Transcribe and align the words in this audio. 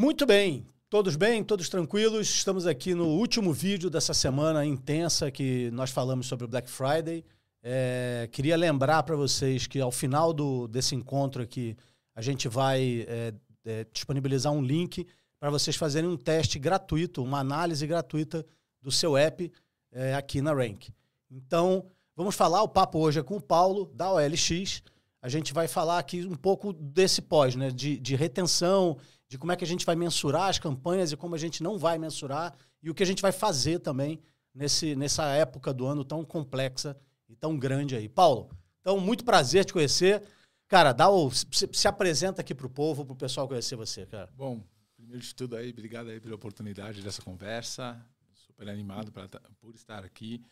Muito 0.00 0.24
bem. 0.24 0.66
Todos 0.88 1.14
bem? 1.14 1.44
Todos 1.44 1.68
tranquilos? 1.68 2.26
Estamos 2.26 2.66
aqui 2.66 2.94
no 2.94 3.06
último 3.06 3.52
vídeo 3.52 3.90
dessa 3.90 4.14
semana 4.14 4.64
intensa 4.64 5.30
que 5.30 5.70
nós 5.72 5.90
falamos 5.90 6.26
sobre 6.26 6.46
o 6.46 6.48
Black 6.48 6.70
Friday. 6.70 7.22
É, 7.62 8.26
queria 8.32 8.56
lembrar 8.56 9.02
para 9.02 9.14
vocês 9.14 9.66
que 9.66 9.78
ao 9.78 9.92
final 9.92 10.32
do, 10.32 10.66
desse 10.66 10.94
encontro 10.94 11.42
aqui, 11.42 11.76
a 12.14 12.22
gente 12.22 12.48
vai 12.48 13.04
é, 13.06 13.34
é, 13.66 13.86
disponibilizar 13.92 14.50
um 14.50 14.62
link 14.62 15.06
para 15.38 15.50
vocês 15.50 15.76
fazerem 15.76 16.08
um 16.08 16.16
teste 16.16 16.58
gratuito, 16.58 17.22
uma 17.22 17.40
análise 17.40 17.86
gratuita 17.86 18.42
do 18.80 18.90
seu 18.90 19.18
app 19.18 19.52
é, 19.92 20.14
aqui 20.14 20.40
na 20.40 20.54
Rank. 20.54 20.88
Então, 21.30 21.84
vamos 22.16 22.34
falar. 22.34 22.62
O 22.62 22.68
papo 22.68 22.98
hoje 23.00 23.20
é 23.20 23.22
com 23.22 23.36
o 23.36 23.42
Paulo, 23.42 23.84
da 23.94 24.10
OLX. 24.10 24.82
A 25.20 25.28
gente 25.28 25.52
vai 25.52 25.68
falar 25.68 25.98
aqui 25.98 26.24
um 26.24 26.36
pouco 26.36 26.72
desse 26.72 27.20
pós, 27.20 27.54
né? 27.54 27.70
De, 27.70 28.00
de 28.00 28.16
retenção, 28.16 28.96
de 29.30 29.38
como 29.38 29.52
é 29.52 29.56
que 29.56 29.62
a 29.62 29.66
gente 29.66 29.86
vai 29.86 29.94
mensurar 29.94 30.48
as 30.48 30.58
campanhas 30.58 31.12
e 31.12 31.16
como 31.16 31.36
a 31.36 31.38
gente 31.38 31.62
não 31.62 31.78
vai 31.78 31.96
mensurar 31.98 32.52
e 32.82 32.90
o 32.90 32.94
que 32.94 33.02
a 33.04 33.06
gente 33.06 33.22
vai 33.22 33.30
fazer 33.30 33.78
também 33.78 34.20
nesse, 34.52 34.96
nessa 34.96 35.24
época 35.28 35.72
do 35.72 35.86
ano 35.86 36.04
tão 36.04 36.24
complexa 36.24 36.98
e 37.28 37.36
tão 37.36 37.56
grande 37.56 37.94
aí. 37.94 38.08
Paulo, 38.08 38.50
então, 38.80 38.98
muito 38.98 39.24
prazer 39.24 39.64
te 39.64 39.72
conhecer. 39.72 40.20
Cara, 40.66 40.92
dá 40.92 41.08
o, 41.08 41.30
se, 41.30 41.46
se 41.72 41.86
apresenta 41.86 42.40
aqui 42.40 42.52
para 42.52 42.66
o 42.66 42.70
povo, 42.70 43.04
para 43.04 43.12
o 43.12 43.16
pessoal 43.16 43.46
conhecer 43.46 43.76
você, 43.76 44.04
cara. 44.04 44.28
Bom, 44.36 44.64
primeiro 44.96 45.22
de 45.22 45.32
tudo 45.32 45.54
aí, 45.54 45.70
obrigado 45.70 46.08
aí 46.08 46.20
pela 46.20 46.34
oportunidade 46.34 47.00
dessa 47.00 47.22
conversa. 47.22 48.04
Super 48.34 48.68
animado 48.68 49.12
pra, 49.12 49.28
por 49.60 49.76
estar 49.76 50.04
aqui. 50.04 50.42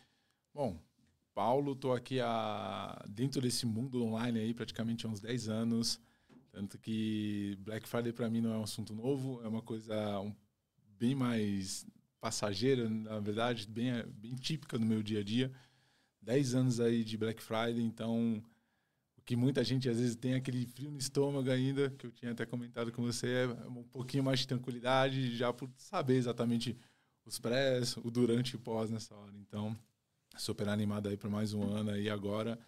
Bom, 0.53 0.79
Paulo, 1.33 1.73
estou 1.73 1.93
aqui 1.93 2.21
a, 2.21 3.03
dentro 3.09 3.41
desse 3.41 3.65
mundo 3.65 4.05
online 4.05 4.39
aí 4.39 4.53
praticamente 4.53 5.05
há 5.05 5.09
uns 5.09 5.19
10 5.19 5.49
anos. 5.49 5.99
Tanto 6.51 6.77
que 6.77 7.57
Black 7.61 7.87
Friday 7.87 8.11
para 8.11 8.29
mim 8.29 8.41
não 8.41 8.53
é 8.53 8.57
um 8.57 8.63
assunto 8.63 8.93
novo, 8.93 9.41
é 9.43 9.47
uma 9.47 9.61
coisa 9.61 10.19
um, 10.19 10.33
bem 10.97 11.15
mais 11.15 11.85
passageira, 12.19 12.89
na 12.89 13.19
verdade, 13.19 13.67
bem, 13.67 13.91
bem 14.07 14.35
típica 14.35 14.77
do 14.77 14.85
meu 14.85 15.01
dia 15.01 15.19
a 15.19 15.23
dia. 15.23 15.51
10 16.21 16.55
anos 16.55 16.79
aí 16.79 17.03
de 17.03 17.17
Black 17.17 17.41
Friday, 17.41 17.81
então 17.81 18.43
o 19.17 19.21
que 19.21 19.35
muita 19.35 19.63
gente 19.63 19.87
às 19.87 19.97
vezes 19.99 20.15
tem 20.15 20.33
aquele 20.33 20.65
frio 20.65 20.91
no 20.91 20.97
estômago 20.97 21.49
ainda, 21.49 21.89
que 21.91 22.05
eu 22.05 22.11
tinha 22.11 22.31
até 22.31 22.45
comentado 22.45 22.91
com 22.91 23.01
você, 23.01 23.27
é 23.27 23.67
um 23.67 23.83
pouquinho 23.83 24.23
mais 24.23 24.39
de 24.39 24.47
tranquilidade, 24.47 25.35
já 25.35 25.53
por 25.53 25.69
saber 25.77 26.15
exatamente 26.15 26.77
os 27.25 27.39
prés, 27.39 27.95
o 27.97 28.11
durante 28.11 28.51
e 28.51 28.55
o 28.55 28.59
pós 28.59 28.89
nessa 28.89 29.15
hora. 29.15 29.31
Então, 29.37 29.77
super 30.37 30.67
animado 30.67 31.07
aí 31.07 31.15
por 31.15 31.29
mais 31.29 31.53
um 31.53 31.63
ano 31.63 31.91
aí 31.91 32.09
agora, 32.09 32.59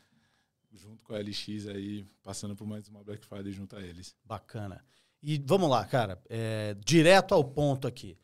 junto 0.74 1.04
com 1.04 1.14
a 1.14 1.20
LX 1.20 1.68
aí, 1.68 2.06
passando 2.24 2.56
por 2.56 2.66
mais 2.66 2.88
uma 2.88 3.04
Black 3.04 3.26
Friday 3.26 3.52
junto 3.52 3.76
a 3.76 3.82
eles. 3.82 4.16
Bacana. 4.24 4.84
E 5.22 5.38
vamos 5.38 5.70
lá, 5.70 5.86
cara, 5.86 6.22
é, 6.30 6.76
direto 6.84 7.34
ao 7.34 7.44
ponto 7.44 7.88
aqui 7.88 8.18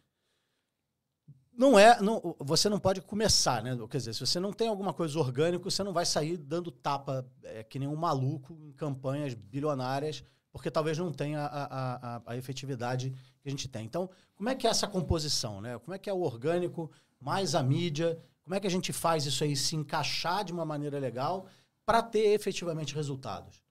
não 1.58 1.78
é. 1.78 2.00
Não, 2.00 2.36
você 2.40 2.70
não 2.70 2.80
pode 2.80 3.02
começar, 3.02 3.64
né? 3.64 3.76
Quer 3.90 3.98
dizer, 3.98 4.14
se 4.14 4.20
você 4.20 4.40
não 4.40 4.54
tem 4.54 4.68
alguma 4.68 4.94
coisa 4.94 5.18
orgânica, 5.18 5.64
você 5.64 5.84
não 5.84 5.92
vai 5.92 6.06
sair 6.06 6.38
dando 6.38 6.70
tapa 6.70 7.26
é, 7.44 7.64
que 7.64 7.80
nem 7.80 7.88
um 7.88 7.96
maluco 7.96 8.56
em 8.62 8.72
campanhas 8.72 9.34
bilionárias, 9.34 10.24
porque 10.52 10.70
talvez 10.70 10.98
não 11.00 11.12
tenha 11.12 11.42
a, 11.42 12.18
a, 12.18 12.22
a, 12.28 12.38
efetividade 12.38 13.10
que 13.42 13.48
a 13.48 13.50
gente 13.50 13.68
tem. 13.68 13.86
Então, 13.86 14.08
como 14.36 14.50
é 14.50 14.56
que 14.56 14.68
é 14.68 14.70
essa 14.70 14.88
composição, 14.88 15.60
né? 15.60 15.80
Como 15.80 15.96
é 15.96 15.98
que 15.98 16.10
é 16.10 16.14
o 16.14 16.22
orgânico 16.22 16.92
mais 17.20 17.56
a 17.56 17.64
mídia? 17.64 18.20
Como 18.44 18.54
é 18.54 18.60
que 18.60 18.68
a 18.68 18.72
gente 18.72 18.94
faz 18.94 19.26
isso 19.26 19.44
aí 19.44 19.56
se 19.56 19.76
encaixar 19.76 20.46
de 20.46 20.54
uma 20.54 20.64
maneira 20.64 21.00
legal 21.00 21.48
para 21.88 22.04
ter 22.04 22.34
efetivamente 22.34 22.94
resultados? 22.94 23.64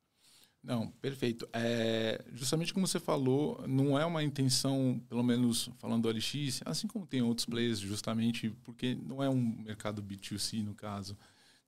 Não, 0.63 0.89
perfeito. 0.89 1.47
É, 1.53 2.25
justamente 2.33 2.73
como 2.73 2.87
você 2.87 2.99
falou, 2.99 3.63
não 3.69 3.99
é 3.99 4.07
uma 4.07 4.25
intenção, 4.25 4.99
pelo 5.07 5.23
menos 5.23 5.69
falando 5.79 6.05
do 6.05 6.09
OLX, 6.09 6.63
assim 6.65 6.89
como 6.89 7.07
tem 7.07 7.21
outros 7.21 7.45
players, 7.45 7.79
justamente 7.79 8.49
porque 8.65 8.97
não 9.07 9.23
é 9.23 9.29
um 9.29 9.63
mercado 9.63 10.03
B2C 10.03 10.65
no 10.65 10.75
caso. 10.75 11.15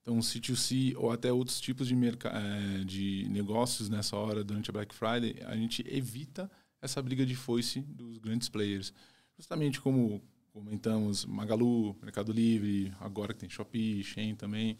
Então, 0.01 0.17
C2C 0.17 0.95
ou 0.97 1.11
até 1.11 1.31
outros 1.31 1.61
tipos 1.61 1.87
de, 1.87 1.93
é, 1.93 2.83
de 2.83 3.27
negócios 3.29 3.87
nessa 3.87 4.17
hora, 4.17 4.43
durante 4.43 4.71
a 4.71 4.73
Black 4.73 4.93
Friday, 4.95 5.35
a 5.45 5.55
gente 5.55 5.85
evita 5.87 6.49
essa 6.81 6.99
briga 6.99 7.23
de 7.23 7.35
foice 7.35 7.81
dos 7.81 8.17
grandes 8.17 8.49
players. 8.49 8.91
Justamente 9.37 9.79
como 9.79 10.19
comentamos, 10.51 11.25
Magalu, 11.25 11.95
Mercado 12.01 12.31
Livre, 12.33 12.91
agora 12.99 13.35
que 13.35 13.39
tem 13.39 13.49
Shopee, 13.49 14.03
Shein 14.03 14.35
também. 14.35 14.77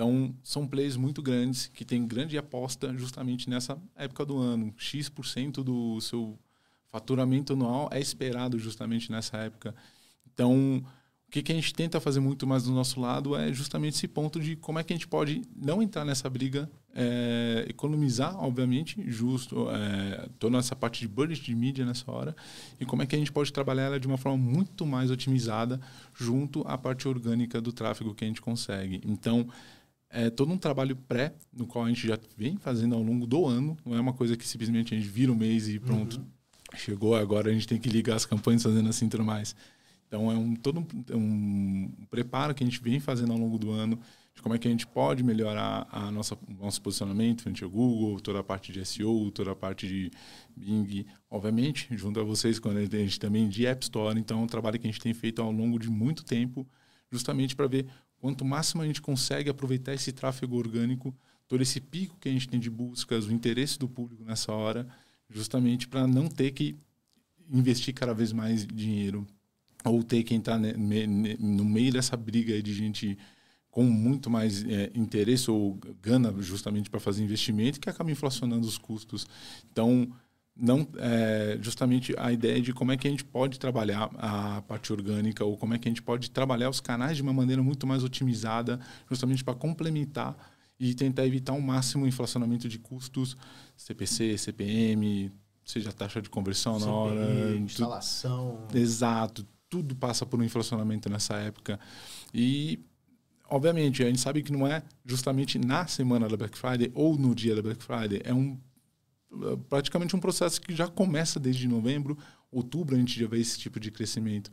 Então, 0.00 0.34
são 0.42 0.66
plays 0.66 0.96
muito 0.96 1.20
grandes 1.20 1.66
que 1.66 1.84
têm 1.84 2.06
grande 2.06 2.38
aposta 2.38 2.96
justamente 2.96 3.50
nessa 3.50 3.76
época 3.94 4.24
do 4.24 4.38
ano. 4.38 4.72
X% 4.78 5.62
do 5.62 6.00
seu 6.00 6.38
faturamento 6.90 7.52
anual 7.52 7.86
é 7.92 8.00
esperado 8.00 8.58
justamente 8.58 9.12
nessa 9.12 9.36
época. 9.36 9.74
Então, 10.32 10.82
o 11.28 11.30
que, 11.30 11.42
que 11.42 11.52
a 11.52 11.54
gente 11.54 11.74
tenta 11.74 12.00
fazer 12.00 12.18
muito 12.18 12.46
mais 12.46 12.62
do 12.62 12.72
nosso 12.72 12.98
lado 12.98 13.36
é 13.36 13.52
justamente 13.52 13.92
esse 13.92 14.08
ponto 14.08 14.40
de 14.40 14.56
como 14.56 14.78
é 14.78 14.82
que 14.82 14.90
a 14.90 14.96
gente 14.96 15.06
pode 15.06 15.42
não 15.54 15.82
entrar 15.82 16.06
nessa 16.06 16.30
briga, 16.30 16.68
é, 16.94 17.66
economizar, 17.68 18.42
obviamente, 18.42 19.04
justo 19.06 19.68
é, 19.70 20.30
toda 20.38 20.56
essa 20.56 20.74
parte 20.74 21.00
de 21.00 21.08
budget 21.08 21.44
de 21.44 21.54
mídia 21.54 21.84
nessa 21.84 22.10
hora, 22.10 22.34
e 22.80 22.86
como 22.86 23.02
é 23.02 23.06
que 23.06 23.14
a 23.14 23.18
gente 23.18 23.30
pode 23.30 23.52
trabalhar 23.52 23.82
ela 23.82 24.00
de 24.00 24.06
uma 24.06 24.16
forma 24.16 24.38
muito 24.38 24.86
mais 24.86 25.10
otimizada 25.10 25.78
junto 26.16 26.62
à 26.66 26.78
parte 26.78 27.06
orgânica 27.06 27.60
do 27.60 27.70
tráfego 27.70 28.14
que 28.14 28.24
a 28.24 28.26
gente 28.26 28.40
consegue. 28.40 29.02
Então, 29.04 29.46
é 30.10 30.28
todo 30.28 30.52
um 30.52 30.58
trabalho 30.58 30.96
pré, 30.96 31.32
no 31.52 31.66
qual 31.66 31.84
a 31.84 31.88
gente 31.88 32.06
já 32.06 32.18
vem 32.36 32.56
fazendo 32.56 32.94
ao 32.94 33.02
longo 33.02 33.26
do 33.26 33.46
ano. 33.46 33.76
Não 33.86 33.96
é 33.96 34.00
uma 34.00 34.12
coisa 34.12 34.36
que 34.36 34.46
simplesmente 34.46 34.92
a 34.92 34.96
gente 34.96 35.08
vira 35.08 35.32
o 35.32 35.36
mês 35.36 35.68
e 35.68 35.78
pronto, 35.78 36.18
uhum. 36.18 36.76
chegou, 36.76 37.14
agora 37.14 37.50
a 37.50 37.52
gente 37.52 37.68
tem 37.68 37.78
que 37.78 37.88
ligar 37.88 38.16
as 38.16 38.26
campanhas 38.26 38.62
fazendo 38.62 38.88
assim 38.88 39.08
tudo 39.08 39.24
mais. 39.24 39.54
Então 40.08 40.30
é 40.30 40.34
um, 40.34 40.56
todo 40.56 40.80
um, 40.80 41.16
um 41.16 42.06
preparo 42.10 42.52
que 42.52 42.64
a 42.64 42.66
gente 42.66 42.82
vem 42.82 42.98
fazendo 42.98 43.32
ao 43.32 43.38
longo 43.38 43.56
do 43.56 43.70
ano 43.70 43.98
de 44.34 44.42
como 44.42 44.54
é 44.54 44.58
que 44.58 44.66
a 44.66 44.70
gente 44.70 44.86
pode 44.86 45.22
melhorar 45.22 45.86
a 45.90 46.10
nossa 46.10 46.36
nosso 46.58 46.82
posicionamento 46.82 47.42
frente 47.42 47.62
ao 47.62 47.70
Google, 47.70 48.20
toda 48.20 48.40
a 48.40 48.42
parte 48.42 48.72
de 48.72 48.84
SEO, 48.84 49.30
toda 49.30 49.52
a 49.52 49.54
parte 49.54 49.86
de 49.86 50.10
Bing, 50.56 51.06
obviamente, 51.30 51.88
junto 51.96 52.18
a 52.18 52.24
vocês 52.24 52.58
quando 52.58 52.78
a 52.78 52.84
gente 52.84 53.20
também 53.20 53.48
de 53.48 53.66
App 53.66 53.84
Store, 53.84 54.18
então 54.18 54.40
é 54.40 54.42
um 54.42 54.46
trabalho 54.46 54.78
que 54.78 54.86
a 54.86 54.90
gente 54.90 55.00
tem 55.00 55.14
feito 55.14 55.40
ao 55.40 55.52
longo 55.52 55.78
de 55.78 55.88
muito 55.88 56.24
tempo, 56.24 56.66
justamente 57.10 57.54
para 57.54 57.68
ver 57.68 57.86
Quanto 58.20 58.44
máximo 58.44 58.82
a 58.82 58.86
gente 58.86 59.00
consegue 59.00 59.48
aproveitar 59.50 59.94
esse 59.94 60.12
tráfego 60.12 60.56
orgânico, 60.56 61.14
todo 61.48 61.62
esse 61.62 61.80
pico 61.80 62.16
que 62.20 62.28
a 62.28 62.32
gente 62.32 62.48
tem 62.48 62.60
de 62.60 62.70
buscas, 62.70 63.26
o 63.26 63.32
interesse 63.32 63.78
do 63.78 63.88
público 63.88 64.22
nessa 64.22 64.52
hora, 64.52 64.86
justamente 65.28 65.88
para 65.88 66.06
não 66.06 66.28
ter 66.28 66.52
que 66.52 66.76
investir 67.50 67.94
cada 67.94 68.12
vez 68.12 68.32
mais 68.32 68.66
dinheiro 68.66 69.26
ou 69.84 70.02
ter 70.04 70.22
que 70.22 70.34
entrar 70.34 70.58
no 70.58 71.64
meio 71.64 71.92
dessa 71.92 72.16
briga 72.16 72.62
de 72.62 72.74
gente 72.74 73.18
com 73.70 73.84
muito 73.84 74.28
mais 74.28 74.64
é, 74.64 74.90
interesse 74.94 75.50
ou 75.50 75.78
gana 76.02 76.34
justamente 76.42 76.90
para 76.90 77.00
fazer 77.00 77.22
investimento 77.22 77.80
que 77.80 77.88
acaba 77.88 78.10
inflacionando 78.10 78.66
os 78.66 78.76
custos. 78.76 79.26
Então, 79.72 80.12
não 80.60 80.86
é, 80.98 81.58
justamente 81.60 82.14
a 82.18 82.30
ideia 82.30 82.60
de 82.60 82.72
como 82.72 82.92
é 82.92 82.96
que 82.96 83.08
a 83.08 83.10
gente 83.10 83.24
pode 83.24 83.58
trabalhar 83.58 84.10
a 84.18 84.60
parte 84.62 84.92
orgânica 84.92 85.44
ou 85.44 85.56
como 85.56 85.74
é 85.74 85.78
que 85.78 85.88
a 85.88 85.90
gente 85.90 86.02
pode 86.02 86.30
trabalhar 86.30 86.68
os 86.68 86.80
canais 86.80 87.16
de 87.16 87.22
uma 87.22 87.32
maneira 87.32 87.62
muito 87.62 87.86
mais 87.86 88.04
otimizada, 88.04 88.78
justamente 89.08 89.42
para 89.42 89.54
complementar 89.54 90.36
e 90.78 90.94
tentar 90.94 91.26
evitar 91.26 91.52
ao 91.52 91.60
máximo 91.60 92.04
o 92.04 92.08
inflacionamento 92.08 92.68
de 92.68 92.78
custos, 92.78 93.36
CPC, 93.76 94.36
CPM, 94.36 95.32
seja 95.64 95.92
taxa 95.92 96.20
de 96.20 96.28
conversão 96.28 96.78
CPI, 96.78 96.86
na 96.86 96.94
hora, 96.94 97.56
instalação. 97.56 98.66
Tu, 98.68 98.76
exato, 98.78 99.46
tudo 99.68 99.94
passa 99.96 100.26
por 100.26 100.38
um 100.38 100.44
inflacionamento 100.44 101.08
nessa 101.08 101.36
época. 101.36 101.80
E 102.34 102.80
obviamente, 103.48 104.02
a 104.02 104.06
gente 104.06 104.20
sabe 104.20 104.42
que 104.42 104.52
não 104.52 104.66
é 104.66 104.82
justamente 105.06 105.58
na 105.58 105.86
semana 105.86 106.28
da 106.28 106.36
Black 106.36 106.56
Friday 106.58 106.90
ou 106.94 107.16
no 107.16 107.34
dia 107.34 107.54
da 107.54 107.62
Black 107.62 107.82
Friday, 107.82 108.20
é 108.24 108.34
um 108.34 108.58
praticamente 109.68 110.16
um 110.16 110.20
processo 110.20 110.60
que 110.60 110.74
já 110.74 110.88
começa 110.88 111.38
desde 111.38 111.68
novembro, 111.68 112.18
outubro 112.50 112.96
a 112.96 112.98
gente 112.98 113.18
já 113.18 113.28
vê 113.28 113.38
esse 113.38 113.58
tipo 113.58 113.78
de 113.78 113.90
crescimento. 113.90 114.50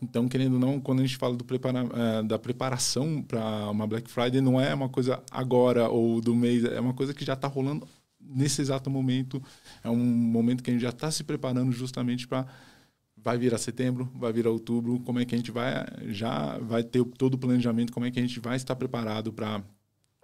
Então, 0.00 0.28
querendo 0.28 0.54
ou 0.54 0.60
não, 0.60 0.80
quando 0.80 1.00
a 1.00 1.02
gente 1.02 1.16
fala 1.16 1.36
prepara, 1.38 1.84
uh, 1.84 2.22
da 2.22 2.38
preparação 2.38 3.22
para 3.22 3.70
uma 3.70 3.86
Black 3.86 4.08
Friday, 4.08 4.40
não 4.40 4.60
é 4.60 4.72
uma 4.72 4.88
coisa 4.88 5.22
agora 5.30 5.88
ou 5.88 6.20
do 6.20 6.34
mês, 6.34 6.64
é 6.64 6.80
uma 6.80 6.94
coisa 6.94 7.12
que 7.12 7.24
já 7.24 7.32
está 7.32 7.48
rolando 7.48 7.86
nesse 8.20 8.60
exato 8.60 8.88
momento. 8.88 9.42
É 9.82 9.90
um 9.90 9.96
momento 9.96 10.62
que 10.62 10.70
a 10.70 10.72
gente 10.72 10.82
já 10.82 10.90
está 10.90 11.10
se 11.10 11.24
preparando 11.24 11.72
justamente 11.72 12.28
para 12.28 12.46
vai 13.22 13.36
vir 13.36 13.52
a 13.52 13.58
setembro, 13.58 14.10
vai 14.14 14.32
vir 14.32 14.46
a 14.46 14.50
outubro, 14.50 14.98
como 15.00 15.18
é 15.18 15.24
que 15.24 15.34
a 15.34 15.38
gente 15.38 15.50
vai 15.50 15.86
já 16.08 16.56
vai 16.58 16.82
ter 16.82 17.04
todo 17.04 17.34
o 17.34 17.38
planejamento, 17.38 17.92
como 17.92 18.06
é 18.06 18.10
que 18.10 18.18
a 18.18 18.22
gente 18.22 18.40
vai 18.40 18.56
estar 18.56 18.74
preparado 18.76 19.32
para 19.32 19.62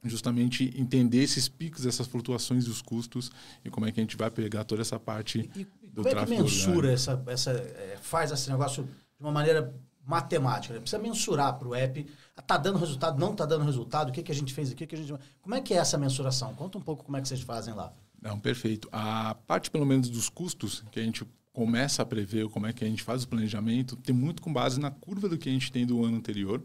justamente 0.09 0.73
entender 0.77 1.23
esses 1.23 1.49
picos, 1.49 1.87
essas 1.87 2.07
flutuações 2.07 2.65
dos 2.65 2.83
custos 2.83 3.31
e 3.65 3.71
como 3.71 3.87
é 3.87 3.93
que 3.93 4.01
a 4.01 4.03
gente 4.03 4.17
vai 4.17 4.31
pegar 4.31 4.65
toda 4.65 4.83
essa 4.83 4.99
parte 4.99 5.51
e, 5.55 5.61
e 5.61 5.87
do 5.89 6.03
como 6.03 6.11
tráfego. 6.11 6.27
Como 6.27 6.35
é 6.35 6.37
que 6.37 6.43
mensura 6.43 6.93
essa, 6.93 7.23
essa 7.27 7.51
é, 7.53 7.99
faz 8.01 8.31
esse 8.31 8.51
negócio 8.51 8.85
de 8.85 8.91
uma 9.21 9.33
maneira 9.33 9.75
matemática? 10.05 10.75
Né? 10.75 10.81
Precisa 10.81 11.03
mensurar 11.03 11.59
para 11.59 11.69
o 11.69 11.75
app. 11.75 12.07
Está 12.39 12.57
dando 12.57 12.79
resultado? 12.79 13.19
Não 13.19 13.33
está 13.33 13.45
dando 13.45 13.65
resultado? 13.65 14.11
O 14.11 14.13
que, 14.13 14.23
que 14.23 14.33
a 14.33 14.35
gente 14.35 14.53
fez 14.53 14.71
aqui? 14.71 14.85
O 14.85 14.87
que 14.87 14.95
a 14.95 14.99
gente... 14.99 15.15
Como 15.41 15.55
é 15.55 15.61
que 15.61 15.75
é 15.75 15.79
essa 15.79 15.99
mensuração? 15.99 16.55
Conta 16.55 16.79
um 16.79 16.83
pouco 16.83 17.05
como 17.05 17.17
é 17.17 17.21
que 17.21 17.29
vocês 17.29 17.41
fazem 17.41 17.75
lá. 17.75 17.93
Não, 18.21 18.39
perfeito. 18.39 18.89
A 18.93 19.35
parte, 19.47 19.71
pelo 19.71 19.87
menos, 19.87 20.09
dos 20.09 20.29
custos 20.29 20.85
que 20.91 20.99
a 20.99 21.03
gente 21.03 21.25
começa 21.53 22.03
a 22.03 22.07
prever, 22.07 22.49
como 22.51 22.67
é 22.67 22.73
que 22.73 22.85
a 22.85 22.89
gente 22.89 23.03
faz 23.03 23.23
o 23.25 23.29
planejamento, 23.29 23.97
tem 23.97 24.15
muito 24.15 24.43
com 24.43 24.53
base 24.53 24.79
na 24.79 24.91
curva 24.91 25.29
do 25.29 25.39
que 25.39 25.49
a 25.49 25.53
gente 25.53 25.73
tem 25.73 25.87
do 25.87 26.05
ano 26.05 26.19
anterior. 26.19 26.63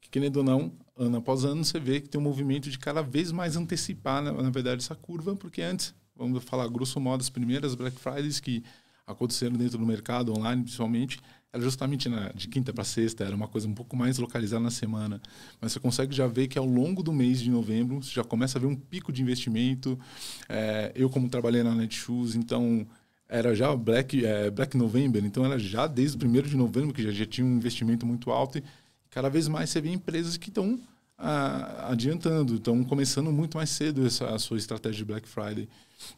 Que, 0.00 0.10
querendo 0.10 0.36
ou 0.38 0.44
não, 0.44 0.72
ano 0.98 1.18
após 1.18 1.44
ano, 1.44 1.64
você 1.64 1.78
vê 1.78 2.00
que 2.00 2.08
tem 2.08 2.20
um 2.20 2.24
movimento 2.24 2.68
de 2.68 2.78
cada 2.78 3.02
vez 3.02 3.30
mais 3.32 3.56
antecipar, 3.56 4.22
na, 4.22 4.32
na 4.32 4.50
verdade, 4.50 4.82
essa 4.82 4.94
curva, 4.94 5.34
porque 5.36 5.62
antes, 5.62 5.94
vamos 6.14 6.42
falar 6.44 6.68
grosso 6.68 7.00
modo, 7.00 7.20
as 7.20 7.30
primeiras 7.30 7.74
Black 7.74 7.98
Fridays 7.98 8.40
que 8.40 8.64
aconteceram 9.06 9.56
dentro 9.56 9.78
do 9.78 9.86
mercado 9.86 10.36
online, 10.36 10.62
principalmente, 10.62 11.18
era 11.50 11.62
justamente 11.62 12.08
na, 12.08 12.28
de 12.30 12.46
quinta 12.46 12.72
para 12.72 12.84
sexta, 12.84 13.24
era 13.24 13.34
uma 13.34 13.48
coisa 13.48 13.66
um 13.66 13.72
pouco 13.72 13.96
mais 13.96 14.18
localizada 14.18 14.62
na 14.62 14.70
semana. 14.70 15.20
Mas 15.60 15.72
você 15.72 15.80
consegue 15.80 16.14
já 16.14 16.26
ver 16.26 16.46
que 16.46 16.58
ao 16.58 16.66
longo 16.66 17.02
do 17.02 17.12
mês 17.12 17.40
de 17.40 17.50
novembro, 17.50 18.02
você 18.02 18.10
já 18.10 18.22
começa 18.22 18.58
a 18.58 18.60
ver 18.60 18.66
um 18.66 18.76
pico 18.76 19.10
de 19.10 19.22
investimento. 19.22 19.98
É, 20.46 20.92
eu, 20.94 21.08
como 21.08 21.28
trabalhei 21.28 21.62
na 21.62 21.74
Netshoes, 21.74 22.34
então 22.34 22.86
era 23.26 23.54
já 23.54 23.74
Black, 23.74 24.24
é, 24.24 24.50
Black 24.50 24.76
November, 24.76 25.24
então 25.24 25.44
era 25.44 25.58
já 25.58 25.86
desde 25.86 26.16
o 26.16 26.18
primeiro 26.18 26.48
de 26.48 26.56
novembro 26.56 26.92
que 26.92 27.02
já, 27.02 27.10
já 27.10 27.24
tinha 27.24 27.46
um 27.46 27.56
investimento 27.56 28.04
muito 28.04 28.30
alto. 28.30 28.58
E 28.58 28.64
cada 29.10 29.28
vez 29.28 29.48
mais 29.48 29.70
você 29.70 29.80
vê 29.80 29.90
empresas 29.90 30.36
que 30.36 30.48
estão 30.48 30.78
ah, 31.18 31.88
adiantando, 31.90 32.56
estão 32.56 32.84
começando 32.84 33.32
muito 33.32 33.56
mais 33.56 33.70
cedo 33.70 34.06
essa, 34.06 34.26
a 34.34 34.38
sua 34.38 34.56
estratégia 34.56 34.98
de 34.98 35.04
Black 35.04 35.28
Friday. 35.28 35.68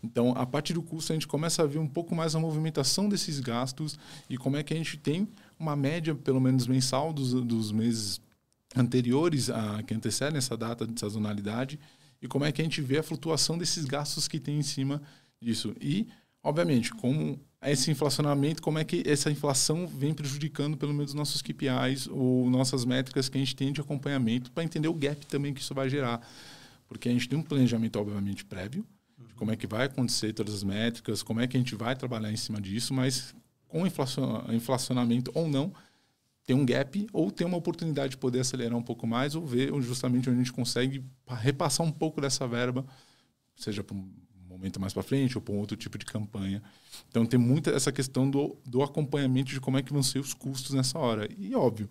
Então, 0.04 0.32
a 0.37 0.44
partir 0.44 0.75
do 0.75 0.82
custo, 0.82 1.12
a 1.12 1.14
gente 1.14 1.26
começa 1.26 1.62
a 1.62 1.66
ver 1.66 1.78
um 1.78 1.88
pouco 1.88 2.14
mais 2.14 2.34
a 2.34 2.38
movimentação 2.38 3.08
desses 3.08 3.40
gastos 3.40 3.98
e 4.28 4.37
como 4.37 4.56
é 4.56 4.62
que 4.62 4.75
a 4.75 4.76
gente 4.76 4.98
tem 4.98 5.26
uma 5.58 5.75
média, 5.75 6.14
pelo 6.14 6.40
menos 6.40 6.66
mensal, 6.66 7.12
dos, 7.12 7.32
dos 7.32 7.72
meses 7.72 8.20
anteriores 8.76 9.50
a 9.50 9.82
que 9.82 9.94
antecedem 9.94 10.38
essa 10.38 10.56
data 10.56 10.87
de 10.87 11.00
sazonalidade 11.00 11.78
e 12.22 12.28
como 12.28 12.44
é 12.44 12.52
que 12.52 12.60
a 12.60 12.64
gente 12.64 12.81
vê 12.82 12.98
a 12.98 13.02
flutuação 13.02 13.56
desses 13.56 13.84
gastos 13.84 14.28
que 14.28 14.38
tem 14.38 14.58
em 14.58 14.62
cima 14.62 15.00
disso. 15.40 15.75
E, 15.81 16.06
obviamente, 16.42 16.92
como 16.92 17.40
esse 17.62 17.91
inflacionamento, 17.91 18.62
como 18.62 18.79
é 18.79 18.85
que 18.85 19.03
essa 19.07 19.31
inflação 19.31 19.87
vem 19.87 20.15
prejudicando 20.15 20.77
pelo 20.79 20.95
menos 20.95 21.12
nossos 21.12 21.43
KPIs 21.43 22.07
ou 22.11 22.49
nossas 22.49 22.87
métricas 22.87 23.29
que 23.29 23.37
a 23.37 23.41
gente 23.41 23.55
tem 23.55 23.71
de 23.71 23.81
acompanhamento 23.81 24.51
para 24.51 24.65
entender 24.65 24.89
o 24.89 24.95
gap 24.95 25.27
também 25.27 25.53
que 25.53 25.61
isso 25.61 25.75
vai 25.75 25.91
gerar. 25.91 26.27
Porque 26.89 27.09
a 27.09 27.12
gente 27.12 27.29
tem 27.29 27.39
um 27.39 27.43
planejamento, 27.43 27.97
obviamente, 27.97 28.45
prévio, 28.45 28.85
de 29.27 29.35
como 29.35 29.51
é 29.51 29.57
que 29.57 29.67
vai 29.67 29.87
acontecer 29.87 30.33
todas 30.33 30.55
as 30.55 30.62
métricas, 30.62 31.23
como 31.23 31.41
é 31.41 31.47
que 31.47 31.57
a 31.57 31.61
gente 31.61 31.75
vai 31.75 31.95
trabalhar 31.95 32.33
em 32.33 32.37
cima 32.37 32.61
disso, 32.61 32.95
mas 32.95 33.35
com 33.69 33.87
inflacionamento 33.87 35.31
ou 35.35 35.47
não, 35.47 35.73
tem 36.47 36.57
um 36.57 36.65
gap 36.65 37.07
ou 37.12 37.31
tem 37.31 37.47
uma 37.47 37.59
oportunidade 37.59 38.12
de 38.12 38.17
poder 38.17 38.41
acelerar 38.41 38.77
um 38.77 38.83
pouco 38.83 39.07
mais 39.07 39.35
ou 39.35 39.47
ver 39.47 39.71
justamente 39.83 40.29
onde 40.29 40.41
a 40.41 40.43
gente 40.43 40.53
consegue 40.53 41.05
repassar 41.29 41.87
um 41.87 41.93
pouco 41.93 42.21
dessa 42.21 42.49
verba, 42.49 42.85
seja 43.55 43.85
para 43.85 43.95
um 43.97 44.11
momento 44.61 44.81
mais 44.81 44.93
para 44.93 45.03
frente 45.03 45.37
ou 45.37 45.43
para 45.43 45.55
um 45.55 45.59
outro 45.59 45.77
tipo 45.77 45.99
de 45.99 46.05
campanha. 46.05 46.62
Então 47.09 47.27
tem 47.27 47.39
muita 47.39 47.71
essa 47.71 47.91
questão 47.91 48.31
do, 48.31 48.57
do 48.65 48.83
acompanhamento 48.83 49.51
de 49.51 49.61
como 49.61 49.79
é 49.79 49.83
que 49.83 49.93
vão 49.93 50.03
ser 50.03 50.19
os 50.19 50.35
custos 50.35 50.75
nessa 50.75 50.99
hora. 50.99 51.29
E 51.37 51.55
óbvio, 51.55 51.91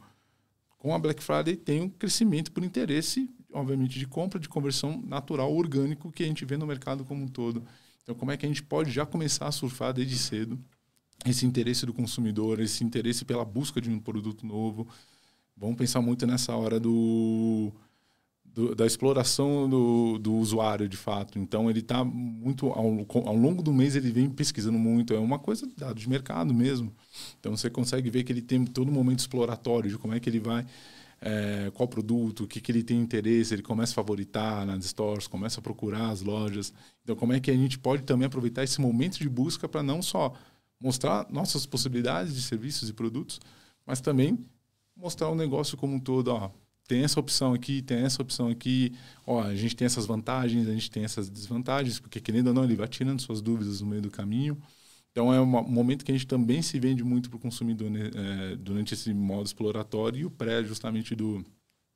com 0.77 0.93
a 0.93 0.99
Black 0.99 1.21
Friday 1.21 1.55
tem 1.55 1.81
um 1.81 1.89
crescimento 1.89 2.51
por 2.51 2.63
interesse 2.63 3.29
obviamente, 3.53 3.97
de 3.97 4.07
compra, 4.07 4.39
de 4.39 4.47
conversão 4.47 5.01
natural, 5.05 5.53
orgânico, 5.53 6.11
que 6.11 6.23
a 6.23 6.25
gente 6.25 6.45
vê 6.45 6.57
no 6.57 6.67
mercado 6.67 7.03
como 7.03 7.23
um 7.23 7.27
todo. 7.27 7.63
Então, 8.03 8.15
como 8.15 8.31
é 8.31 8.37
que 8.37 8.45
a 8.45 8.49
gente 8.49 8.63
pode 8.63 8.91
já 8.91 9.05
começar 9.05 9.47
a 9.47 9.51
surfar 9.51 9.93
desde 9.93 10.17
cedo 10.17 10.59
esse 11.25 11.45
interesse 11.45 11.85
do 11.85 11.93
consumidor, 11.93 12.59
esse 12.59 12.83
interesse 12.83 13.25
pela 13.25 13.43
busca 13.43 13.81
de 13.81 13.89
um 13.89 13.99
produto 13.99 14.45
novo? 14.45 14.87
Vamos 15.55 15.77
pensar 15.77 16.01
muito 16.01 16.25
nessa 16.25 16.55
hora 16.55 16.79
do, 16.79 17.71
do 18.53 18.75
da 18.75 18.85
exploração 18.85 19.69
do, 19.69 20.17
do 20.19 20.33
usuário, 20.35 20.87
de 20.87 20.97
fato. 20.97 21.37
Então, 21.39 21.69
ele 21.69 21.79
está 21.79 22.03
muito... 22.03 22.67
Ao, 22.67 23.05
ao 23.25 23.35
longo 23.35 23.61
do 23.61 23.73
mês, 23.73 23.95
ele 23.95 24.11
vem 24.11 24.29
pesquisando 24.29 24.77
muito. 24.77 25.13
É 25.13 25.19
uma 25.19 25.39
coisa 25.39 25.67
dado 25.77 25.99
de 25.99 26.09
mercado 26.09 26.53
mesmo. 26.53 26.93
Então, 27.39 27.55
você 27.55 27.69
consegue 27.69 28.09
ver 28.09 28.23
que 28.23 28.31
ele 28.31 28.41
tem 28.41 28.65
todo 28.65 28.91
momento 28.91 29.19
exploratório 29.19 29.89
de 29.89 29.97
como 29.97 30.13
é 30.13 30.19
que 30.19 30.29
ele 30.29 30.39
vai 30.39 30.65
é, 31.21 31.71
qual 31.73 31.87
produto, 31.87 32.43
o 32.43 32.47
que, 32.47 32.61
que 32.61 32.71
ele 32.71 32.83
tem 32.83 32.99
interesse, 32.99 33.53
ele 33.53 33.61
começa 33.61 33.91
a 33.91 33.95
favoritar 33.95 34.65
nas 34.65 34.85
stores, 34.85 35.27
começa 35.27 35.59
a 35.59 35.63
procurar 35.63 36.09
as 36.09 36.21
lojas. 36.21 36.73
Então, 37.03 37.15
como 37.15 37.33
é 37.33 37.39
que 37.39 37.51
a 37.51 37.55
gente 37.55 37.77
pode 37.77 38.03
também 38.03 38.25
aproveitar 38.25 38.63
esse 38.63 38.79
momento 38.79 39.19
de 39.19 39.29
busca 39.29 39.67
para 39.67 39.83
não 39.83 40.01
só 40.01 40.33
mostrar 40.79 41.27
nossas 41.29 41.65
possibilidades 41.65 42.33
de 42.33 42.41
serviços 42.41 42.89
e 42.89 42.93
produtos, 42.93 43.39
mas 43.85 43.99
também 43.99 44.39
mostrar 44.95 45.29
o 45.29 45.35
negócio 45.35 45.77
como 45.77 45.95
um 45.95 45.99
todo. 45.99 46.29
Ó, 46.29 46.49
tem 46.89 47.03
essa 47.03 47.19
opção 47.19 47.53
aqui, 47.53 47.83
tem 47.83 47.99
essa 47.99 48.19
opção 48.19 48.47
aqui. 48.47 48.91
Ó, 49.25 49.43
a 49.43 49.55
gente 49.55 49.75
tem 49.75 49.85
essas 49.85 50.07
vantagens, 50.07 50.67
a 50.67 50.73
gente 50.73 50.89
tem 50.89 51.03
essas 51.03 51.29
desvantagens, 51.29 51.99
porque 51.99 52.19
querendo 52.19 52.47
ou 52.47 52.53
não, 52.53 52.63
ele 52.63 52.75
vai 52.75 52.87
tirando 52.87 53.21
suas 53.21 53.43
dúvidas 53.43 53.79
no 53.79 53.87
meio 53.87 54.01
do 54.01 54.09
caminho. 54.09 54.59
Então 55.11 55.31
é 55.31 55.39
um 55.39 55.45
momento 55.45 56.03
que 56.03 56.11
a 56.11 56.15
gente 56.15 56.25
também 56.25 56.63
se 56.63 56.79
vende 56.79 57.03
muito 57.03 57.29
para 57.29 57.37
o 57.37 57.39
consumidor 57.39 57.91
né, 57.91 58.09
é, 58.15 58.55
durante 58.55 58.95
esse 58.95 59.13
modo 59.13 59.45
exploratório 59.45 60.19
e 60.19 60.25
o 60.25 60.31
pré 60.31 60.63
justamente 60.63 61.15
do, 61.15 61.45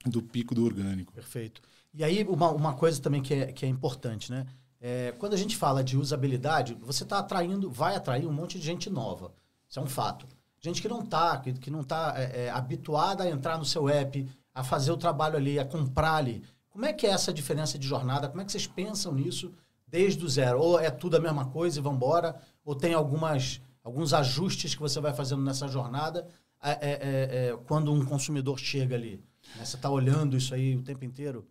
do 0.05 0.21
pico 0.21 0.53
do 0.53 0.63
orgânico. 0.63 1.11
Perfeito. 1.11 1.61
E 1.91 2.03
aí 2.03 2.23
uma, 2.23 2.51
uma 2.51 2.73
coisa 2.75 3.01
também 3.01 3.21
que 3.21 3.33
é, 3.33 3.51
que 3.51 3.65
é 3.65 3.69
importante, 3.69 4.31
né? 4.31 4.45
É, 4.79 5.11
quando 5.17 5.33
a 5.33 5.37
gente 5.37 5.57
fala 5.57 5.83
de 5.83 5.97
usabilidade, 5.97 6.77
você 6.81 7.03
está 7.03 7.17
atraindo, 7.17 7.71
vai 7.71 7.95
atrair 7.95 8.27
um 8.27 8.33
monte 8.33 8.59
de 8.59 8.65
gente 8.65 8.91
nova. 8.91 9.33
Isso 9.67 9.79
é 9.79 9.81
um 9.81 9.87
fato. 9.87 10.27
Gente 10.61 10.81
que 10.81 10.87
não 10.87 11.01
está, 11.01 11.37
que, 11.39 11.53
que 11.53 11.71
não 11.71 11.81
está 11.81 12.13
é, 12.15 12.45
é, 12.45 12.49
habituada 12.51 13.23
a 13.23 13.29
entrar 13.29 13.57
no 13.57 13.65
seu 13.65 13.89
app, 13.89 14.27
a 14.53 14.63
fazer 14.63 14.91
o 14.91 14.97
trabalho 14.97 15.35
ali, 15.35 15.59
a 15.59 15.65
comprar 15.65 16.15
ali. 16.15 16.43
Como 16.69 16.85
é 16.85 16.93
que 16.93 17.05
é 17.05 17.11
essa 17.11 17.33
diferença 17.33 17.77
de 17.77 17.87
jornada? 17.87 18.27
Como 18.27 18.41
é 18.41 18.45
que 18.45 18.51
vocês 18.51 18.67
pensam 18.67 19.13
nisso 19.13 19.53
desde 19.87 20.23
o 20.23 20.29
zero? 20.29 20.59
Ou 20.59 20.79
é 20.79 20.89
tudo 20.89 21.17
a 21.17 21.19
mesma 21.19 21.45
coisa 21.45 21.79
e 21.79 21.81
vamos 21.81 21.97
embora? 21.97 22.35
Ou 22.65 22.75
tem 22.75 22.93
algumas, 22.93 23.61
alguns 23.83 24.13
ajustes 24.13 24.73
que 24.73 24.81
você 24.81 24.99
vai 24.99 25.13
fazendo 25.13 25.43
nessa 25.43 25.67
jornada 25.67 26.27
é, 26.61 26.71
é, 26.71 26.77
é, 26.81 27.49
é 27.49 27.57
quando 27.67 27.91
um 27.91 28.03
consumidor 28.03 28.59
chega 28.59 28.95
ali? 28.95 29.21
Né? 29.55 29.65
Você 29.65 29.75
está 29.75 29.89
olhando 29.89 30.35
isso 30.35 30.53
aí 30.53 30.75
o 30.75 30.81
tempo 30.81 31.05
inteiro? 31.05 31.47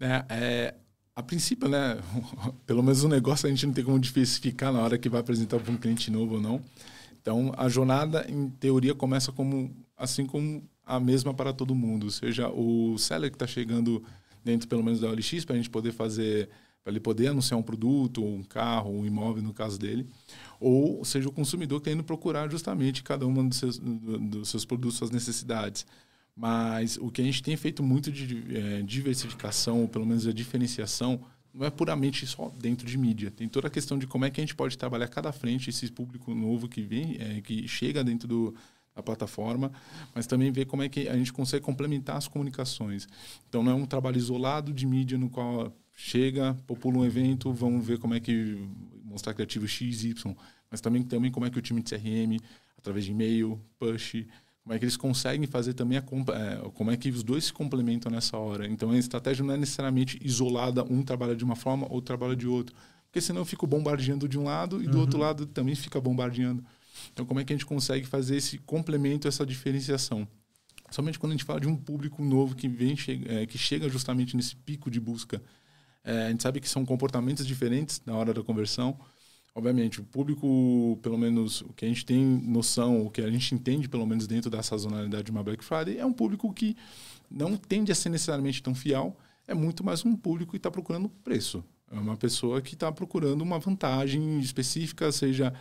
É, 0.00 0.24
é, 0.28 0.74
a 1.14 1.22
princípio, 1.22 1.68
né, 1.68 1.98
pelo 2.66 2.82
menos 2.82 3.02
o 3.02 3.08
negócio 3.08 3.46
a 3.46 3.50
gente 3.50 3.66
não 3.66 3.72
tem 3.72 3.84
como 3.84 3.98
diversificar 3.98 4.72
na 4.72 4.80
hora 4.80 4.98
que 4.98 5.08
vai 5.08 5.20
apresentar 5.20 5.58
para 5.60 5.72
um 5.72 5.76
cliente 5.76 6.10
novo 6.10 6.34
ou 6.34 6.40
não. 6.40 6.62
Então, 7.20 7.52
a 7.56 7.68
jornada, 7.68 8.24
em 8.28 8.48
teoria, 8.50 8.94
começa 8.94 9.32
como 9.32 9.74
assim 9.96 10.26
como 10.26 10.62
a 10.86 11.00
mesma 11.00 11.34
para 11.34 11.52
todo 11.52 11.74
mundo. 11.74 12.04
Ou 12.04 12.10
seja, 12.10 12.48
o 12.48 12.96
seller 12.96 13.28
que 13.28 13.34
está 13.36 13.46
chegando 13.46 14.02
dentro, 14.44 14.68
pelo 14.68 14.82
menos, 14.82 15.00
da 15.00 15.08
OLX, 15.10 15.44
para 15.44 15.54
a 15.54 15.58
gente 15.58 15.68
poder 15.68 15.92
fazer 15.92 16.48
para 16.86 16.92
ele 16.92 17.00
poder 17.00 17.26
anunciar 17.26 17.58
um 17.58 17.64
produto, 17.64 18.24
um 18.24 18.44
carro, 18.44 18.92
um 18.92 19.04
imóvel, 19.04 19.42
no 19.42 19.52
caso 19.52 19.76
dele, 19.76 20.06
ou 20.60 21.04
seja, 21.04 21.28
o 21.28 21.32
consumidor 21.32 21.80
que 21.80 21.88
está 21.88 21.92
indo 21.92 22.04
procurar 22.04 22.48
justamente 22.48 23.02
cada 23.02 23.26
um 23.26 23.48
dos 23.48 23.58
seus, 23.58 23.76
dos 23.76 24.48
seus 24.48 24.64
produtos, 24.64 24.96
suas 24.96 25.10
necessidades. 25.10 25.84
Mas 26.36 26.96
o 26.96 27.10
que 27.10 27.20
a 27.20 27.24
gente 27.24 27.42
tem 27.42 27.56
feito 27.56 27.82
muito 27.82 28.12
de 28.12 28.56
é, 28.56 28.82
diversificação, 28.82 29.80
ou 29.80 29.88
pelo 29.88 30.06
menos 30.06 30.28
a 30.28 30.32
diferenciação, 30.32 31.20
não 31.52 31.66
é 31.66 31.70
puramente 31.70 32.24
só 32.24 32.52
dentro 32.56 32.86
de 32.86 32.96
mídia. 32.96 33.32
Tem 33.32 33.48
toda 33.48 33.66
a 33.66 33.70
questão 33.70 33.98
de 33.98 34.06
como 34.06 34.24
é 34.24 34.30
que 34.30 34.40
a 34.40 34.44
gente 34.44 34.54
pode 34.54 34.78
trabalhar 34.78 35.08
cada 35.08 35.32
frente 35.32 35.70
esse 35.70 35.90
público 35.90 36.36
novo 36.36 36.68
que 36.68 36.82
vem, 36.82 37.16
é, 37.18 37.40
que 37.40 37.66
chega 37.66 38.04
dentro 38.04 38.28
do, 38.28 38.54
da 38.96 39.02
plataforma, 39.02 39.70
mas 40.14 40.26
também 40.26 40.50
ver 40.50 40.64
como 40.64 40.82
é 40.82 40.88
que 40.88 41.06
a 41.06 41.16
gente 41.16 41.32
consegue 41.32 41.62
complementar 41.62 42.16
as 42.16 42.26
comunicações. 42.26 43.06
Então 43.46 43.62
não 43.62 43.72
é 43.72 43.74
um 43.74 43.84
trabalho 43.84 44.16
isolado 44.16 44.72
de 44.72 44.86
mídia 44.86 45.18
no 45.18 45.28
qual 45.28 45.70
chega, 45.94 46.56
popula 46.66 46.98
um 46.98 47.04
evento, 47.04 47.52
vamos 47.52 47.86
ver 47.86 47.98
como 47.98 48.14
é 48.14 48.20
que 48.20 48.58
mostrar 49.04 49.34
criativo 49.34 49.68
X, 49.68 50.02
Y, 50.04 50.34
mas 50.70 50.80
também, 50.80 51.02
também 51.02 51.30
como 51.30 51.44
é 51.44 51.50
que 51.50 51.58
o 51.58 51.62
time 51.62 51.82
de 51.82 51.90
CRM, 51.90 52.38
através 52.78 53.04
de 53.04 53.12
e-mail, 53.12 53.60
push, 53.78 54.24
como 54.62 54.74
é 54.74 54.78
que 54.78 54.84
eles 54.84 54.96
conseguem 54.96 55.46
fazer 55.46 55.74
também 55.74 55.98
a 55.98 56.00
é, 56.00 56.70
como 56.74 56.90
é 56.90 56.96
que 56.96 57.10
os 57.10 57.22
dois 57.22 57.44
se 57.44 57.52
complementam 57.52 58.10
nessa 58.10 58.36
hora. 58.36 58.66
Então 58.66 58.90
a 58.90 58.98
estratégia 58.98 59.44
não 59.44 59.54
é 59.54 59.56
necessariamente 59.58 60.18
isolada, 60.22 60.82
um 60.84 61.02
trabalha 61.02 61.36
de 61.36 61.44
uma 61.44 61.54
forma, 61.54 61.86
outro 61.86 62.06
trabalha 62.06 62.34
de 62.34 62.48
outro, 62.48 62.74
porque 63.04 63.20
senão 63.20 63.42
eu 63.42 63.44
fico 63.44 63.66
bombardeando 63.66 64.26
de 64.28 64.38
um 64.38 64.44
lado 64.44 64.82
e 64.82 64.86
do 64.86 64.94
uhum. 64.94 65.00
outro 65.02 65.18
lado 65.18 65.46
também 65.46 65.74
fica 65.74 66.00
bombardeando. 66.00 66.64
Então 67.12 67.24
como 67.24 67.40
é 67.40 67.44
que 67.44 67.52
a 67.52 67.56
gente 67.56 67.66
consegue 67.66 68.06
fazer 68.06 68.36
esse 68.36 68.58
complemento, 68.58 69.28
essa 69.28 69.44
diferenciação? 69.44 70.26
Somente 70.90 71.18
quando 71.18 71.32
a 71.32 71.34
gente 71.34 71.44
fala 71.44 71.60
de 71.60 71.66
um 71.66 71.76
público 71.76 72.22
novo 72.24 72.54
que 72.54 72.68
vem, 72.68 72.96
é, 73.26 73.46
que 73.46 73.58
chega 73.58 73.88
justamente 73.88 74.36
nesse 74.36 74.54
pico 74.54 74.90
de 74.90 75.00
busca 75.00 75.42
é, 76.06 76.26
a 76.26 76.30
gente 76.30 76.42
sabe 76.44 76.60
que 76.60 76.68
são 76.68 76.86
comportamentos 76.86 77.44
diferentes 77.44 78.00
na 78.06 78.14
hora 78.14 78.32
da 78.32 78.40
conversão. 78.40 78.96
Obviamente, 79.52 80.00
o 80.00 80.04
público, 80.04 80.96
pelo 81.02 81.18
menos 81.18 81.62
o 81.62 81.72
que 81.72 81.84
a 81.84 81.88
gente 81.88 82.06
tem 82.06 82.24
noção, 82.24 83.04
o 83.04 83.10
que 83.10 83.20
a 83.20 83.30
gente 83.30 83.52
entende, 83.54 83.88
pelo 83.88 84.06
menos 84.06 84.26
dentro 84.28 84.48
da 84.48 84.62
sazonalidade 84.62 85.24
de 85.24 85.30
uma 85.32 85.42
Black 85.42 85.64
Friday, 85.64 85.98
é 85.98 86.06
um 86.06 86.12
público 86.12 86.52
que 86.52 86.76
não 87.28 87.56
tende 87.56 87.90
a 87.90 87.94
ser 87.94 88.10
necessariamente 88.10 88.62
tão 88.62 88.72
fiel, 88.72 89.16
é 89.48 89.54
muito 89.54 89.82
mais 89.82 90.04
um 90.04 90.14
público 90.14 90.52
que 90.52 90.58
está 90.58 90.70
procurando 90.70 91.08
preço. 91.08 91.64
É 91.90 91.98
uma 91.98 92.16
pessoa 92.16 92.62
que 92.62 92.74
está 92.74 92.92
procurando 92.92 93.40
uma 93.42 93.58
vantagem 93.58 94.38
específica, 94.38 95.10
seja 95.10 95.52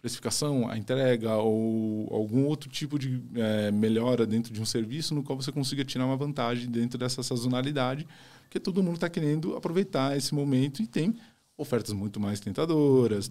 precificação, 0.00 0.68
a 0.68 0.78
entrega 0.78 1.36
ou 1.36 2.08
algum 2.12 2.46
outro 2.46 2.68
tipo 2.68 2.98
de 2.98 3.20
é, 3.34 3.70
melhora 3.70 4.26
dentro 4.26 4.52
de 4.52 4.60
um 4.60 4.64
serviço 4.64 5.14
no 5.14 5.22
qual 5.22 5.40
você 5.40 5.50
consiga 5.50 5.84
tirar 5.84 6.06
uma 6.06 6.16
vantagem 6.16 6.70
dentro 6.70 6.98
dessa 6.98 7.22
sazonalidade 7.22 8.06
porque 8.48 8.58
todo 8.58 8.82
mundo 8.82 8.94
está 8.94 9.10
querendo 9.10 9.54
aproveitar 9.54 10.16
esse 10.16 10.34
momento 10.34 10.82
e 10.82 10.86
tem 10.86 11.14
ofertas 11.56 11.92
muito 11.92 12.18
mais 12.18 12.40
tentadoras, 12.40 13.30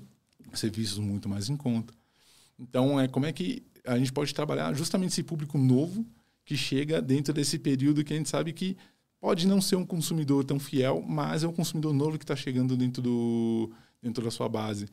serviços 0.54 1.00
muito 1.00 1.28
mais 1.28 1.50
em 1.50 1.58
conta. 1.58 1.92
Então, 2.60 3.00
é 3.00 3.08
como 3.08 3.26
é 3.26 3.34
que 3.34 3.64
a 3.84 3.98
gente 3.98 4.14
pode 4.14 4.34
trabalhar 4.34 4.74
justamente 4.76 5.12
esse 5.12 5.24
público 5.24 5.58
novo 5.58 6.06
que 6.46 6.56
chega 6.56 7.02
dentro 7.02 7.34
desse 7.34 7.58
período 7.58 8.04
que 8.04 8.14
a 8.14 8.18
gente 8.18 8.30
sabe 8.30 8.54
que 8.54 8.78
pode 9.20 9.48
não 9.48 9.60
ser 9.60 9.76
um 9.76 9.86
consumidor 9.86 10.44
tão 10.44 10.60
fiel, 10.60 11.04
mas 11.06 11.44
é 11.44 11.48
um 11.48 11.54
consumidor 11.54 11.94
novo 11.94 12.18
que 12.18 12.24
está 12.24 12.36
chegando 12.36 12.78
dentro, 12.78 13.02
do, 13.02 13.72
dentro 14.02 14.24
da 14.24 14.30
sua 14.30 14.48
base. 14.48 14.88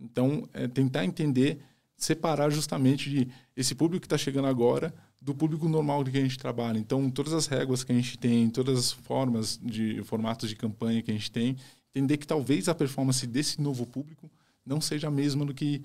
Então, 0.00 0.48
é 0.52 0.68
tentar 0.68 1.04
entender, 1.04 1.60
separar 1.96 2.50
justamente 2.50 3.10
de 3.10 3.28
esse 3.56 3.74
público 3.74 4.02
que 4.02 4.06
está 4.06 4.18
chegando 4.18 4.46
agora 4.46 4.94
do 5.20 5.34
público 5.34 5.68
normal 5.68 6.04
que 6.04 6.16
a 6.16 6.22
gente 6.22 6.38
trabalha. 6.38 6.78
Então, 6.78 7.10
todas 7.10 7.32
as 7.32 7.46
regras 7.46 7.82
que 7.82 7.90
a 7.90 7.94
gente 7.94 8.16
tem, 8.16 8.48
todas 8.48 8.78
as 8.78 8.92
formas 8.92 9.58
de 9.62 10.02
formatos 10.04 10.48
de 10.48 10.56
campanha 10.56 11.02
que 11.02 11.10
a 11.10 11.14
gente 11.14 11.30
tem, 11.30 11.56
entender 11.90 12.16
que 12.16 12.26
talvez 12.26 12.68
a 12.68 12.74
performance 12.74 13.26
desse 13.26 13.60
novo 13.60 13.84
público 13.84 14.30
não 14.64 14.80
seja 14.80 15.08
a 15.08 15.10
mesma 15.10 15.44
do 15.44 15.52
que 15.52 15.82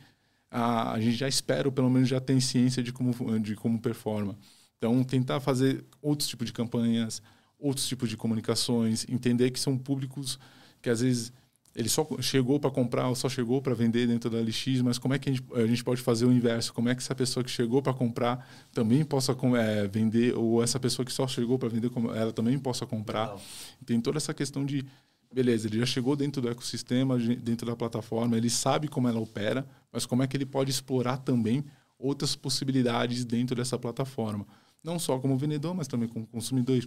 a, 0.51 0.93
a 0.93 0.99
gente 1.01 1.15
já 1.15 1.27
espera, 1.27 1.67
ou 1.67 1.71
pelo 1.71 1.89
menos 1.89 2.07
já 2.07 2.19
tem 2.19 2.39
ciência 2.39 2.83
de 2.83 2.93
como, 2.93 3.39
de 3.39 3.55
como 3.55 3.79
performa. 3.79 4.37
Então, 4.77 5.03
tentar 5.03 5.39
fazer 5.39 5.83
outros 6.01 6.29
tipos 6.29 6.45
de 6.45 6.53
campanhas, 6.53 7.21
outros 7.57 7.87
tipos 7.87 8.09
de 8.09 8.17
comunicações, 8.17 9.05
entender 9.09 9.49
que 9.49 9.59
são 9.59 9.77
públicos 9.77 10.37
que 10.81 10.89
às 10.89 10.99
vezes 10.99 11.31
ele 11.75 11.89
só 11.89 12.07
chegou 12.21 12.59
para 12.59 12.69
comprar 12.69 13.07
ou 13.07 13.15
só 13.15 13.27
chegou 13.27 13.61
para 13.61 13.73
vender 13.73 14.07
dentro 14.07 14.29
da 14.29 14.39
LX, 14.39 14.81
mas 14.83 14.99
como 14.99 15.13
é 15.13 15.19
que 15.19 15.29
a 15.29 15.33
gente, 15.33 15.43
a 15.55 15.65
gente, 15.65 15.83
pode 15.83 16.01
fazer 16.01 16.25
o 16.25 16.31
inverso? 16.31 16.71
Como 16.71 16.87
é 16.87 16.95
que 16.95 17.01
essa 17.01 17.15
pessoa 17.15 17.43
que 17.43 17.49
chegou 17.49 17.81
para 17.81 17.93
comprar 17.93 18.47
também 18.71 19.03
possa 19.03 19.35
é, 19.57 19.87
vender, 19.87 20.35
ou 20.35 20.61
essa 20.61 20.79
pessoa 20.79 21.05
que 21.05 21.11
só 21.11 21.27
chegou 21.27 21.57
para 21.57 21.69
vender, 21.69 21.89
ela 22.15 22.31
também 22.31 22.57
possa 22.59 22.85
comprar? 22.85 23.23
Legal. 23.23 23.41
Tem 23.85 23.99
toda 23.99 24.17
essa 24.17 24.33
questão 24.33 24.63
de, 24.63 24.85
beleza, 25.33 25.67
ele 25.67 25.79
já 25.79 25.85
chegou 25.85 26.15
dentro 26.15 26.41
do 26.41 26.49
ecossistema, 26.49 27.17
dentro 27.17 27.65
da 27.65 27.75
plataforma, 27.75 28.37
ele 28.37 28.51
sabe 28.51 28.87
como 28.87 29.07
ela 29.07 29.19
opera, 29.19 29.65
mas 29.91 30.05
como 30.05 30.21
é 30.21 30.27
que 30.27 30.37
ele 30.37 30.45
pode 30.45 30.69
explorar 30.69 31.17
também 31.17 31.65
outras 31.97 32.35
possibilidades 32.35 33.25
dentro 33.25 33.55
dessa 33.55 33.79
plataforma? 33.79 34.45
Não 34.83 34.99
só 34.99 35.17
como 35.17 35.35
vendedor, 35.37 35.73
mas 35.73 35.87
também 35.87 36.07
como 36.07 36.27
consumidor 36.27 36.77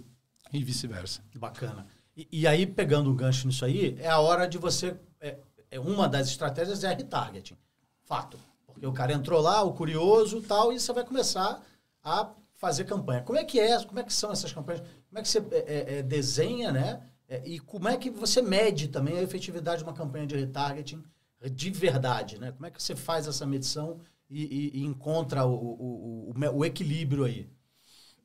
e 0.53 0.63
vice-versa. 0.63 1.23
Bacana. 1.35 1.87
E, 2.17 2.29
e, 2.33 2.47
aí, 2.47 2.67
pegando 2.67 3.11
o 3.11 3.15
gancho 3.15 3.47
nisso 3.47 3.65
aí, 3.65 3.97
é 4.01 4.09
a 4.09 4.19
hora 4.19 4.47
de 4.47 4.59
você. 4.59 4.97
É, 5.21 5.37
é 5.71 5.81
uma 5.81 6.09
das 6.09 6.29
estratégias 6.29 6.83
é 6.83 6.93
retargeting. 6.95 7.57
Fato. 8.05 8.39
Porque 8.67 8.87
o 8.87 8.93
cara 8.93 9.13
entrou 9.13 9.41
lá, 9.41 9.63
o 9.63 9.73
curioso 9.73 10.41
tal, 10.43 10.73
e 10.73 10.81
você 10.81 10.93
vai 10.93 11.05
começar 11.05 11.63
a 12.03 12.31
fazer 12.55 12.85
campanha. 12.85 13.23
Como 13.23 13.39
é 13.39 13.45
que 13.45 13.61
é? 13.61 13.83
Como 13.85 13.99
é 13.99 14.05
que 14.05 14.13
são 14.13 14.33
essas 14.33 14.53
campanhas? 14.53 14.81
Como 15.09 15.19
é 15.19 15.23
que 15.23 15.29
você 15.29 15.39
é, 15.51 15.95
é, 15.95 15.99
é 15.99 16.03
desenha, 16.03 16.73
né? 16.73 17.03
É, 17.29 17.43
e 17.47 17.59
como 17.59 17.89
é 17.89 17.97
que 17.97 18.11
você 18.11 18.41
mede 18.41 18.89
também 18.89 19.19
a 19.19 19.23
efetividade 19.23 19.79
de 19.79 19.85
uma 19.85 19.93
campanha 19.93 20.27
de 20.27 20.37
retargeting 20.37 21.03
de 21.51 21.71
verdade, 21.71 22.39
né? 22.39 22.53
Como 22.53 22.67
é 22.67 22.71
que 22.71 22.83
você 22.83 22.97
faz 22.97 23.27
essa 23.27 23.47
medição 23.47 24.01
e, 24.29 24.73
e, 24.75 24.81
e 24.81 24.85
encontra 24.85 25.45
o, 25.45 25.55
o, 25.55 26.31
o, 26.31 26.57
o 26.59 26.65
equilíbrio 26.65 27.25
aí? 27.25 27.49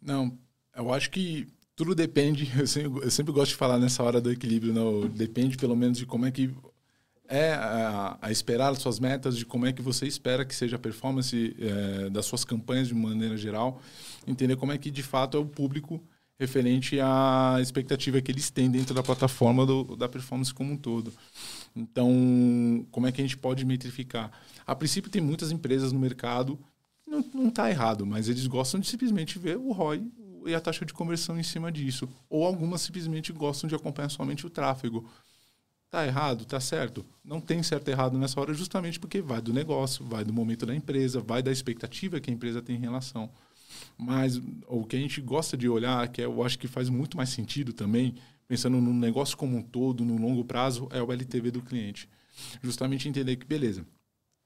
Não, 0.02 0.38
eu 0.76 0.94
acho 0.94 1.10
que 1.12 1.48
tudo 1.76 1.96
depende, 1.96 2.52
eu 2.58 2.68
sempre, 2.68 3.04
eu 3.04 3.12
sempre, 3.12 3.34
gosto 3.34 3.52
de 3.52 3.58
falar 3.58 3.80
nessa 3.80 4.04
hora 4.04 4.22
do 4.22 4.32
equilíbrio, 4.32 4.74
não, 4.74 5.08
depende 5.08 5.58
pelo 5.58 5.76
menos 5.76 5.98
de 5.98 6.06
como 6.06 6.26
é 6.26 6.32
que 6.32 6.54
é 7.28 7.54
a, 7.54 8.18
a, 8.22 8.32
esperar 8.32 8.72
as 8.72 8.80
suas 8.80 9.00
metas, 9.00 9.38
de 9.38 9.46
como 9.46 9.66
é 9.66 9.72
que 9.72 9.82
você 9.82 10.06
espera 10.06 10.44
que 10.44 10.54
seja 10.54 10.76
a 10.76 10.80
performance 10.80 11.56
é, 11.58 12.10
das 12.10 12.26
suas 12.26 12.44
campanhas 12.44 12.90
de 12.90 12.94
maneira 12.94 13.38
geral, 13.38 13.82
entender 14.28 14.58
como 14.58 14.74
é 14.74 14.78
que 14.78 14.92
de 14.92 15.02
fato 15.02 15.38
é 15.38 15.40
o 15.40 15.46
público 15.46 16.04
referente 16.38 17.00
à 17.00 17.58
expectativa 17.62 18.20
que 18.20 18.32
eles 18.32 18.50
têm 18.50 18.70
dentro 18.70 18.96
da 18.96 19.04
plataforma 19.04 19.64
do, 19.64 19.96
da 19.96 20.10
performance 20.10 20.52
como 20.52 20.74
um 20.74 20.78
todo. 20.78 21.14
Então, 21.76 22.86
como 22.92 23.06
é 23.06 23.12
que 23.12 23.22
a 23.22 23.24
gente 23.24 23.38
pode 23.38 23.64
metrificar? 23.64 24.32
A 24.66 24.76
princípio, 24.76 25.12
tem 25.12 25.22
muitas 25.22 25.52
empresas 25.52 25.92
no 25.92 26.00
mercado, 26.00 26.60
não 27.34 27.48
está 27.48 27.70
errado, 27.70 28.06
mas 28.06 28.28
eles 28.28 28.48
gostam 28.48 28.80
de 28.80 28.88
simplesmente 28.88 29.38
ver 29.38 29.56
o 29.58 29.72
ROI, 29.72 30.04
e 30.46 30.56
a 30.56 30.62
taxa 30.62 30.86
de 30.86 30.94
conversão 30.94 31.40
em 31.40 31.44
cima 31.44 31.72
disso. 31.72 32.08
Ou 32.30 32.46
algumas 32.46 32.82
simplesmente 32.82 33.32
gostam 33.32 33.68
de 33.68 33.76
acompanhar 33.76 34.10
somente 34.10 34.46
o 34.46 34.50
tráfego. 34.50 35.10
Tá 35.90 36.06
errado? 36.06 36.46
Tá 36.46 36.60
certo? 36.60 37.06
Não 37.24 37.42
tem 37.42 37.62
certo 37.62 37.90
e 37.90 37.92
errado 37.92 38.18
nessa 38.18 38.40
hora, 38.40 38.54
justamente 38.54 39.00
porque 39.00 39.22
vai 39.22 39.42
do 39.42 39.54
negócio, 39.54 40.06
vai 40.06 40.24
do 40.24 40.32
momento 40.32 40.66
da 40.66 40.74
empresa, 40.74 41.20
vai 41.20 41.44
da 41.44 41.52
expectativa 41.52 42.20
que 42.20 42.32
a 42.32 42.34
empresa 42.34 42.62
tem 42.62 42.78
em 42.78 42.80
relação. 42.80 43.30
Mas 43.98 44.42
o 44.68 44.86
que 44.86 44.96
a 44.96 45.00
gente 45.00 45.22
gosta 45.22 45.58
de 45.58 45.68
olhar, 45.68 46.08
que 46.08 46.22
é, 46.22 46.26
eu 46.26 46.44
acho 46.44 46.58
que 46.58 46.68
faz 46.68 46.90
muito 46.90 47.18
mais 47.18 47.30
sentido 47.30 47.74
também, 47.74 48.16
pensando 48.48 48.80
no 48.80 48.94
negócio 48.94 49.38
como 49.38 49.58
um 49.58 49.62
todo, 49.62 50.04
no 50.06 50.18
longo 50.18 50.44
prazo, 50.46 50.88
é 50.92 51.02
o 51.02 51.12
LTV 51.12 51.52
do 51.52 51.62
cliente. 51.62 52.10
Justamente 52.62 53.08
entender 53.08 53.36
que, 53.36 53.46
beleza, 53.46 53.86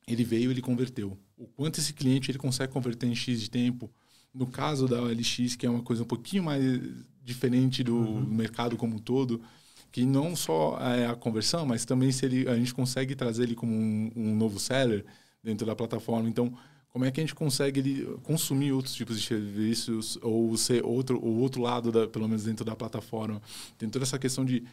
ele 0.08 0.24
veio, 0.24 0.52
ele 0.52 0.62
converteu. 0.62 1.18
O 1.38 1.48
quanto 1.48 1.80
esse 1.80 1.94
cliente 1.94 2.32
ele 2.32 2.38
consegue 2.38 2.72
converter 2.72 3.08
em 3.08 3.16
X 3.16 3.42
de 3.42 3.50
tempo, 3.50 3.92
no 4.36 4.46
caso 4.46 4.88
da 4.88 5.02
OLX, 5.02 5.56
que 5.56 5.66
é 5.66 5.70
uma 5.70 5.82
coisa 5.82 6.04
um 6.04 6.06
pouquinho 6.06 6.44
mais 6.44 6.82
diferente 7.24 7.84
do 7.84 7.96
uhum. 7.96 8.26
mercado 8.26 8.76
como 8.76 8.98
um 8.98 9.00
todo, 9.00 9.42
que 9.92 10.06
não 10.06 10.36
só 10.36 10.78
é 10.80 11.08
a 11.08 11.16
conversão, 11.16 11.66
mas 11.66 11.86
também 11.86 12.12
se 12.12 12.26
ele, 12.26 12.48
a 12.48 12.56
gente 12.56 12.74
consegue 12.74 13.16
trazer 13.16 13.44
ele 13.44 13.56
como 13.56 13.74
um, 13.74 14.12
um 14.16 14.36
novo 14.36 14.60
seller 14.60 15.06
dentro 15.42 15.66
da 15.66 15.76
plataforma. 15.76 16.28
Então, 16.28 16.54
como 16.90 17.06
é 17.06 17.12
que 17.12 17.20
a 17.20 17.24
gente 17.24 17.36
consegue 17.36 17.80
ele 17.80 18.06
consumir 18.24 18.72
outros 18.72 18.94
tipos 18.94 19.20
de 19.20 19.26
serviços 19.26 20.18
ou 20.22 20.56
ser 20.56 20.82
outro 20.86 21.18
o 21.18 21.40
outro 21.40 21.62
lado 21.62 21.92
da, 21.92 22.08
pelo 22.08 22.26
menos 22.26 22.46
dentro 22.46 22.64
da 22.64 22.74
plataforma 22.74 23.42
tem 23.78 23.90
toda 23.90 24.06
essa 24.06 24.18
questão 24.18 24.46
de 24.46 24.64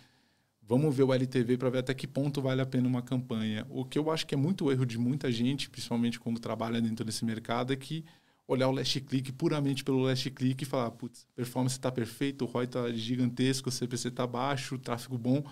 vamos 0.63 0.95
ver 0.95 1.03
o 1.03 1.13
LTV 1.13 1.57
para 1.57 1.69
ver 1.69 1.79
até 1.79 1.93
que 1.93 2.07
ponto 2.07 2.41
vale 2.41 2.61
a 2.61 2.67
pena 2.67 2.87
uma 2.87 3.03
campanha 3.03 3.67
o 3.69 3.85
que 3.85 3.99
eu 3.99 4.09
acho 4.09 4.25
que 4.25 4.37
é 4.37 4.39
muito 4.39 4.71
erro 4.71 4.87
de 4.87 4.99
muita 4.99 5.33
gente 5.33 5.69
principalmente 5.69 6.21
quando 6.21 6.39
trabalha 6.39 6.81
dentro 6.81 7.05
desse 7.05 7.25
mercado 7.25 7.73
é 7.73 7.77
que 7.77 8.05
olhar 8.47 8.69
o 8.69 8.73
last 8.73 9.01
click 9.01 9.33
puramente 9.33 9.85
pelo 9.85 10.01
last 10.01 10.31
click 10.31 10.63
e 10.63 10.67
falar, 10.67 10.91
putz, 10.93 11.27
performance 11.35 11.77
está 11.77 11.91
perfeita, 11.91 12.45
o 12.45 12.47
ROI 12.47 12.65
está 12.65 12.93
gigantesco, 12.93 13.69
o 13.69 13.73
CPC 13.73 14.09
está 14.09 14.27
baixo, 14.27 14.75
o 14.75 14.79
tráfego 14.79 15.17
bom. 15.17 15.45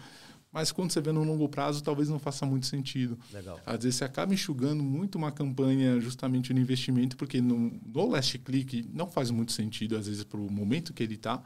Mas 0.52 0.73
quando 0.73 0.90
você 0.90 1.00
vê 1.00 1.12
no 1.12 1.23
longo 1.23 1.49
prazo, 1.49 1.82
talvez 1.82 2.09
não 2.09 2.18
faça 2.18 2.44
muito 2.44 2.66
sentido. 2.66 3.16
Legal. 3.32 3.61
Às 3.64 3.85
vezes 3.85 3.97
você 3.97 4.04
acaba 4.04 4.35
enxugando 4.35 4.82
muito 4.82 5.16
uma 5.16 5.30
campanha 5.30 6.00
justamente 6.00 6.52
no 6.52 6.59
investimento, 6.59 7.16
porque 7.16 7.40
no, 7.40 7.80
no 7.87 8.09
last 8.09 8.37
click 8.40 8.88
não 8.92 9.09
faz 9.09 9.30
muito 9.30 9.52
sentido, 9.52 9.97
às 9.97 10.09
vezes, 10.09 10.25
para 10.25 10.40
o 10.40 10.50
momento 10.50 10.92
que 10.92 11.04
ele 11.04 11.14
está. 11.14 11.40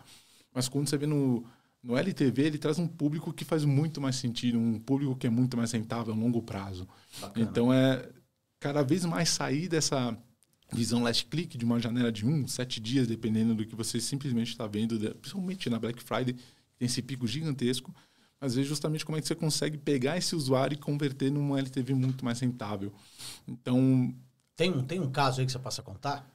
Mas 0.55 0.69
quando 0.69 0.89
você 0.89 0.97
vê 0.97 1.07
no, 1.07 1.45
no 1.83 1.99
LTV, 1.99 2.43
ele 2.43 2.59
traz 2.59 2.79
um 2.79 2.89
público 2.89 3.31
que 3.31 3.45
faz 3.45 3.67
muito 3.67 4.01
mais 4.01 4.17
sentido, 4.17 4.59
um 4.59 4.79
público 4.79 5.15
que 5.15 5.27
é 5.27 5.31
muito 5.31 5.55
mais 5.55 5.71
rentável 5.73 6.15
a 6.15 6.17
longo 6.17 6.43
prazo. 6.43 6.89
Bacana. 7.21 7.47
Então, 7.47 7.71
é 7.71 8.09
cada 8.59 8.83
vez 8.83 9.05
mais 9.05 9.29
sair 9.29 9.69
dessa 9.69 10.17
visão 10.75 11.03
last 11.03 11.27
click 11.27 11.57
de 11.57 11.65
uma 11.65 11.81
janela 11.81 12.11
de 12.11 12.27
um, 12.27 12.47
sete 12.47 12.81
dias, 12.81 13.07
dependendo 13.07 13.55
do 13.55 13.65
que 13.65 13.75
você 13.75 14.01
simplesmente 14.01 14.49
está 14.49 14.67
vendo, 14.67 14.99
principalmente 15.17 15.71
na 15.71 15.79
Black 15.79 16.03
Friday, 16.03 16.35
tem 16.79 16.87
esse 16.87 17.01
pico 17.01 17.27
gigantesco, 17.27 17.95
mas 18.41 18.55
ver 18.55 18.65
justamente 18.65 19.05
como 19.05 19.17
é 19.17 19.21
que 19.21 19.27
você 19.27 19.35
consegue 19.35 19.79
pegar 19.79 20.17
esse 20.17 20.35
usuário 20.35 20.75
e 20.75 20.79
converter 20.79 21.31
num 21.31 21.57
LTV 21.57 21.95
muito 21.95 22.25
mais 22.25 22.41
rentável. 22.41 22.93
Então... 23.47 24.15
Tem 24.57 24.71
um, 24.71 24.83
tem 24.85 25.01
um 25.01 25.11
caso 25.11 25.41
aí 25.41 25.47
que 25.47 25.53
você 25.53 25.59
possa 25.59 25.83
contar? 25.83 26.29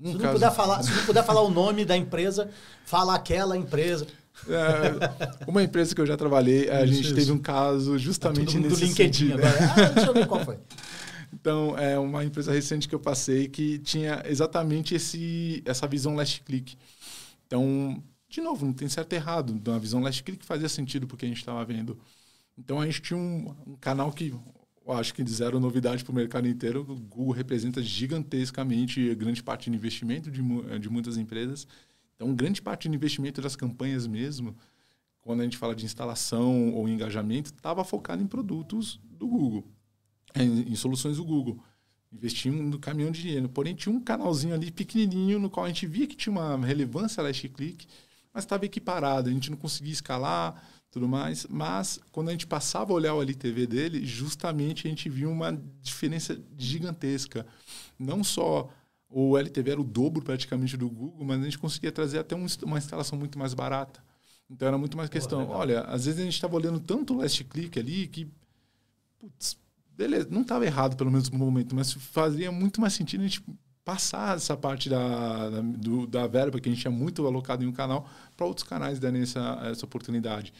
Um 0.00 0.12
se, 0.12 0.18
caso... 0.18 0.24
não 0.24 0.32
puder 0.32 0.52
falar, 0.52 0.82
se 0.82 0.90
não 0.92 1.04
puder 1.04 1.24
falar 1.24 1.42
o 1.42 1.50
nome 1.50 1.84
da 1.84 1.96
empresa, 1.96 2.50
fala 2.84 3.14
aquela 3.14 3.56
empresa. 3.56 4.06
É, 4.48 5.46
uma 5.46 5.62
empresa 5.62 5.94
que 5.94 6.00
eu 6.00 6.06
já 6.06 6.16
trabalhei, 6.16 6.70
a 6.70 6.84
isso, 6.84 6.94
gente 6.94 7.06
isso. 7.06 7.14
teve 7.14 7.32
um 7.32 7.38
caso 7.38 7.98
justamente 7.98 8.54
tá 8.54 8.60
nesse 8.60 8.80
do 8.80 8.86
LinkedIn 8.86 9.28
sentido. 9.28 9.34
agora. 9.34 9.72
Ah, 9.72 9.88
deixa 9.90 10.10
eu 10.10 10.14
ver 10.14 10.26
qual 10.26 10.44
foi. 10.44 10.58
Então, 11.32 11.78
é 11.78 11.98
uma 11.98 12.24
empresa 12.24 12.52
recente 12.52 12.88
que 12.88 12.94
eu 12.94 13.00
passei 13.00 13.48
que 13.48 13.78
tinha 13.78 14.22
exatamente 14.26 14.94
esse, 14.94 15.62
essa 15.64 15.86
visão 15.86 16.16
last 16.16 16.42
click. 16.42 16.76
Então, 17.46 18.02
de 18.28 18.40
novo, 18.40 18.66
não 18.66 18.72
tem 18.72 18.88
certo 18.88 19.12
e 19.12 19.16
errado. 19.16 19.52
Então, 19.52 19.74
a 19.74 19.78
visão 19.78 20.00
last 20.00 20.22
click 20.22 20.44
fazia 20.44 20.68
sentido 20.68 21.06
porque 21.06 21.24
a 21.24 21.28
gente 21.28 21.38
estava 21.38 21.64
vendo. 21.64 21.98
Então, 22.58 22.80
a 22.80 22.86
gente 22.86 23.00
tinha 23.00 23.18
um, 23.18 23.54
um 23.66 23.76
canal 23.76 24.12
que 24.12 24.34
eu 24.86 24.92
acho 24.92 25.14
que 25.14 25.24
zero 25.28 25.60
novidade 25.60 26.04
para 26.04 26.12
o 26.12 26.14
mercado 26.14 26.48
inteiro. 26.48 26.80
O 26.80 26.96
Google 26.96 27.32
representa 27.32 27.80
gigantescamente 27.80 29.14
grande 29.14 29.42
parte 29.42 29.70
do 29.70 29.76
investimento 29.76 30.30
de, 30.30 30.42
de 30.80 30.90
muitas 30.90 31.16
empresas. 31.16 31.66
Então, 32.16 32.34
grande 32.34 32.60
parte 32.60 32.88
do 32.88 32.94
investimento 32.94 33.40
das 33.40 33.54
campanhas 33.54 34.06
mesmo, 34.06 34.56
quando 35.22 35.40
a 35.40 35.44
gente 35.44 35.56
fala 35.56 35.76
de 35.76 35.84
instalação 35.84 36.74
ou 36.74 36.88
engajamento, 36.88 37.50
estava 37.50 37.84
focado 37.84 38.22
em 38.22 38.26
produtos 38.26 39.00
do 39.04 39.28
Google 39.28 39.64
em, 40.34 40.72
em 40.72 40.74
soluções 40.74 41.16
do 41.16 41.24
Google. 41.24 41.62
Investimos 42.12 42.60
no 42.60 42.78
caminhão 42.78 43.10
de 43.10 43.22
dinheiro. 43.22 43.48
Porém, 43.48 43.74
tinha 43.74 43.94
um 43.94 44.00
canalzinho 44.00 44.54
ali 44.54 44.70
pequenininho 44.70 45.38
no 45.38 45.48
qual 45.48 45.66
a 45.66 45.68
gente 45.68 45.86
via 45.86 46.06
que 46.06 46.16
tinha 46.16 46.32
uma 46.32 46.56
relevância 46.66 47.22
last 47.22 47.48
click, 47.50 47.86
mas 48.32 48.44
estava 48.44 48.64
equiparado. 48.64 49.28
A 49.28 49.32
gente 49.32 49.50
não 49.50 49.56
conseguia 49.56 49.92
escalar, 49.92 50.62
tudo 50.90 51.08
mais. 51.08 51.46
Mas, 51.48 52.00
quando 52.10 52.28
a 52.28 52.32
gente 52.32 52.46
passava 52.46 52.92
a 52.92 52.96
olhar 52.96 53.14
o 53.14 53.22
LTV 53.22 53.66
dele, 53.66 54.04
justamente 54.04 54.86
a 54.86 54.90
gente 54.90 55.08
via 55.08 55.28
uma 55.28 55.52
diferença 55.80 56.38
gigantesca. 56.58 57.46
Não 57.98 58.24
só 58.24 58.68
o 59.08 59.36
LTV 59.38 59.70
era 59.70 59.80
o 59.80 59.84
dobro 59.84 60.22
praticamente 60.22 60.76
do 60.76 60.88
Google, 60.88 61.24
mas 61.24 61.40
a 61.40 61.44
gente 61.44 61.58
conseguia 61.58 61.92
trazer 61.92 62.18
até 62.18 62.34
um, 62.34 62.46
uma 62.62 62.78
instalação 62.78 63.18
muito 63.18 63.38
mais 63.38 63.54
barata. 63.54 64.02
Então 64.48 64.66
era 64.66 64.78
muito 64.78 64.96
mais 64.96 65.08
questão. 65.08 65.48
Olha, 65.48 65.82
às 65.82 66.06
vezes 66.06 66.20
a 66.20 66.24
gente 66.24 66.34
estava 66.34 66.56
olhando 66.56 66.80
tanto 66.80 67.14
o 67.14 67.18
last 67.18 67.42
click 67.44 67.78
ali 67.78 68.08
que 68.08 68.28
putz, 69.18 69.56
beleza, 70.00 70.28
não 70.30 70.40
estava 70.40 70.64
errado 70.64 70.96
pelo 70.96 71.10
menos 71.10 71.28
no 71.28 71.38
momento, 71.38 71.74
mas 71.74 71.92
fazia 71.92 72.50
muito 72.50 72.80
mais 72.80 72.94
sentido 72.94 73.20
a 73.20 73.24
gente 73.24 73.44
passar 73.84 74.34
essa 74.34 74.56
parte 74.56 74.88
da, 74.88 75.50
da, 75.50 75.60
do, 75.60 76.06
da 76.06 76.26
verba 76.26 76.58
que 76.58 76.70
a 76.70 76.72
gente 76.72 76.80
tinha 76.80 76.90
muito 76.90 77.26
alocado 77.26 77.62
em 77.62 77.66
um 77.66 77.72
canal 77.72 78.08
para 78.34 78.46
outros 78.46 78.66
canais 78.66 78.98
darem 78.98 79.20
essa, 79.20 79.60
essa 79.70 79.84
oportunidade. 79.84 80.54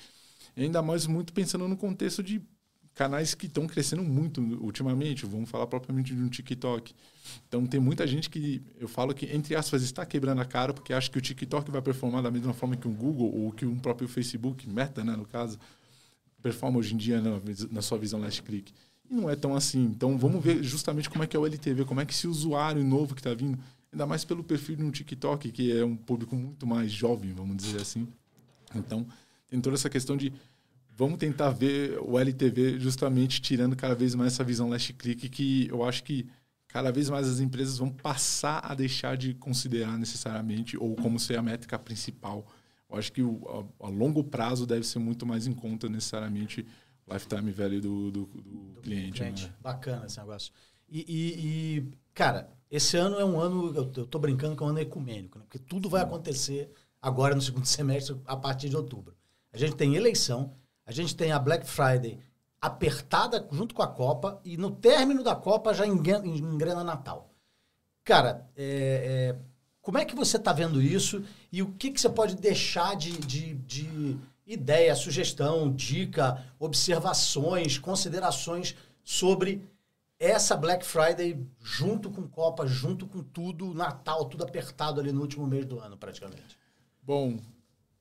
E 0.55 0.65
ainda 0.65 0.83
mais 0.83 1.07
muito 1.07 1.33
pensando 1.33 1.67
no 1.67 1.75
contexto 1.75 2.23
de 2.23 2.43
canais 2.95 3.35
que 3.35 3.47
estão 3.47 3.67
crescendo 3.67 4.03
muito 4.03 4.43
ultimamente. 4.63 5.25
Vamos 5.25 5.49
falar 5.49 5.67
propriamente 5.67 6.15
de 6.15 6.21
um 6.21 6.29
TikTok. 6.29 6.93
Então, 7.49 7.65
tem 7.65 7.81
muita 7.81 8.07
gente 8.07 8.29
que 8.29 8.63
eu 8.79 8.89
falo 8.89 9.15
que, 9.15 9.25
entre 9.35 9.55
aspas, 9.55 9.83
está 9.83 10.05
quebrando 10.05 10.43
a 10.43 10.45
cara 10.45 10.75
porque 10.75 10.93
acha 10.93 11.11
que 11.11 11.17
o 11.17 11.21
TikTok 11.21 11.71
vai 11.71 11.81
performar 11.81 12.23
da 12.23 12.31
mesma 12.31 12.53
forma 12.53 12.77
que 12.77 12.87
um 12.87 12.93
Google 12.95 13.33
ou 13.33 13.53
que 13.53 13.65
um 13.65 13.79
próprio 13.79 14.07
Facebook, 14.07 14.69
Meta, 14.69 15.03
né, 15.03 15.17
no 15.17 15.25
caso, 15.25 15.59
performa 16.43 16.79
hoje 16.79 16.95
em 16.95 16.99
dia 16.99 17.23
na, 17.23 17.41
na 17.71 17.81
sua 17.81 17.97
visão 17.97 18.21
last 18.21 18.43
click. 18.43 18.71
E 19.11 19.15
não 19.15 19.29
é 19.29 19.35
tão 19.35 19.57
assim. 19.57 19.83
Então, 19.83 20.17
vamos 20.17 20.43
ver 20.43 20.63
justamente 20.63 21.11
como 21.11 21.25
é 21.25 21.27
que 21.27 21.37
é 21.37 21.41
o 21.41 21.45
LTV, 21.45 21.85
como 21.85 22.01
é 22.01 22.07
que 22.07 22.13
esse 22.13 22.29
usuário 22.29 22.85
novo 22.85 23.15
que 23.15 23.21
está 23.21 23.35
vindo, 23.35 23.59
ainda 23.93 24.07
mais 24.07 24.25
pelo 24.25 24.45
perfil 24.45 24.79
um 24.79 24.91
TikTok, 24.91 25.51
que 25.51 25.77
é 25.77 25.85
um 25.85 25.97
público 25.97 26.37
muito 26.37 26.67
mais 26.67 26.93
jovem, 26.93 27.33
vamos 27.33 27.57
dizer 27.57 27.81
assim. 27.81 28.07
Então, 28.75 29.05
tem 29.49 29.61
toda 29.61 29.75
essa 29.75 29.91
questão 29.91 30.17
de 30.17 30.33
vamos 30.97 31.19
tentar 31.19 31.51
ver 31.51 31.99
o 32.01 32.19
LTV 32.19 32.79
justamente 32.79 33.41
tirando 33.41 33.75
cada 33.75 33.95
vez 33.95 34.15
mais 34.15 34.35
essa 34.35 34.45
visão 34.45 34.69
last 34.69 34.93
click 34.93 35.29
que 35.29 35.67
eu 35.69 35.83
acho 35.83 36.05
que 36.05 36.29
cada 36.69 36.93
vez 36.93 37.11
mais 37.11 37.27
as 37.27 37.41
empresas 37.41 37.79
vão 37.79 37.91
passar 37.91 38.61
a 38.65 38.75
deixar 38.75 39.17
de 39.17 39.35
considerar 39.35 39.99
necessariamente 39.99 40.77
ou 40.77 40.95
como 40.95 41.19
ser 41.19 41.37
a 41.37 41.43
métrica 41.43 41.79
principal. 41.79 42.47
Eu 42.89 42.97
acho 42.97 43.13
que 43.13 43.23
o, 43.23 43.71
a, 43.81 43.87
a 43.87 43.89
longo 43.89 44.23
prazo 44.23 44.67
deve 44.67 44.87
ser 44.87 44.99
muito 44.99 45.27
mais 45.27 45.47
em 45.47 45.53
conta 45.53 45.89
necessariamente 45.89 46.65
lifetime 47.11 47.51
value 47.51 47.81
do, 47.81 48.11
do, 48.11 48.27
do, 48.27 48.43
do 48.43 48.81
cliente. 48.81 49.21
cliente. 49.21 49.47
Né? 49.47 49.55
Bacana 49.61 50.07
esse 50.07 50.19
negócio. 50.19 50.53
E, 50.89 51.05
e, 51.09 51.79
e, 51.79 51.93
cara, 52.15 52.51
esse 52.71 52.97
ano 52.97 53.19
é 53.19 53.25
um 53.25 53.39
ano, 53.41 53.75
eu, 53.75 53.87
tô 53.87 54.19
brincando 54.19 54.57
que 54.57 54.63
é 54.63 54.67
um 54.67 54.71
ano 54.71 54.81
ecumênico, 54.81 55.39
né? 55.39 55.45
porque 55.45 55.59
tudo 55.59 55.89
vai 55.89 56.03
acontecer 56.03 56.71
agora 57.01 57.35
no 57.35 57.43
segundo 57.43 57.67
semestre, 57.67 58.17
a 58.27 58.37
partir 58.37 58.69
de 58.69 58.77
outubro. 58.77 59.15
A 59.53 59.59
gente 59.59 59.75
tem 59.75 59.95
eleição, 59.97 60.55
a 60.87 60.93
gente 60.93 61.17
tem 61.17 61.33
a 61.33 61.39
Black 61.39 61.67
Friday 61.67 62.19
apertada 62.61 63.47
junto 63.51 63.75
com 63.75 63.83
a 63.83 63.89
Copa 63.89 64.41
e 64.45 64.57
no 64.57 64.71
término 64.71 65.25
da 65.25 65.35
Copa 65.35 65.73
já 65.73 65.87
engrena, 65.87 66.27
engrena 66.27 66.85
Natal. 66.85 67.31
Cara, 68.05 68.49
é, 68.57 69.35
é, 69.35 69.39
como 69.81 69.99
é 69.99 70.05
que 70.05 70.15
você 70.15 70.37
está 70.37 70.53
vendo 70.53 70.83
isso 70.83 71.25
e 71.51 71.63
o 71.63 71.73
que, 71.73 71.91
que 71.91 72.01
você 72.01 72.09
pode 72.09 72.37
deixar 72.37 72.97
de, 72.97 73.13
de, 73.19 73.55
de 73.55 74.19
ideia, 74.53 74.95
sugestão, 74.97 75.73
dica, 75.73 76.45
observações, 76.59 77.79
considerações 77.79 78.75
sobre 79.05 79.63
essa 80.19 80.57
Black 80.57 80.85
Friday 80.85 81.41
junto 81.63 82.11
com 82.11 82.27
Copa, 82.27 82.67
junto 82.67 83.07
com 83.07 83.23
tudo, 83.23 83.73
Natal, 83.73 84.25
tudo 84.25 84.45
apertado 84.45 85.01
ali 85.01 85.13
no 85.13 85.21
último 85.21 85.47
mês 85.47 85.65
do 85.65 85.79
ano, 85.79 85.97
praticamente? 85.97 86.59
Bom, 87.03 87.39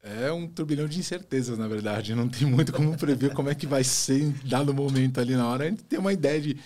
é 0.01 0.31
um 0.31 0.47
turbilhão 0.47 0.87
de 0.87 0.99
incertezas, 0.99 1.57
na 1.57 1.67
verdade. 1.67 2.15
Não 2.15 2.27
tem 2.27 2.47
muito 2.47 2.73
como 2.73 2.97
prever 2.97 3.33
como 3.33 3.49
é 3.49 3.55
que 3.55 3.67
vai 3.67 3.83
ser 3.83 4.21
em 4.21 4.31
dado 4.43 4.73
momento 4.73 5.19
ali 5.19 5.35
na 5.35 5.47
hora. 5.47 5.65
A 5.65 5.69
gente 5.69 5.83
tem 5.83 5.99
uma 5.99 6.11
ideia 6.11 6.41
de 6.41 6.57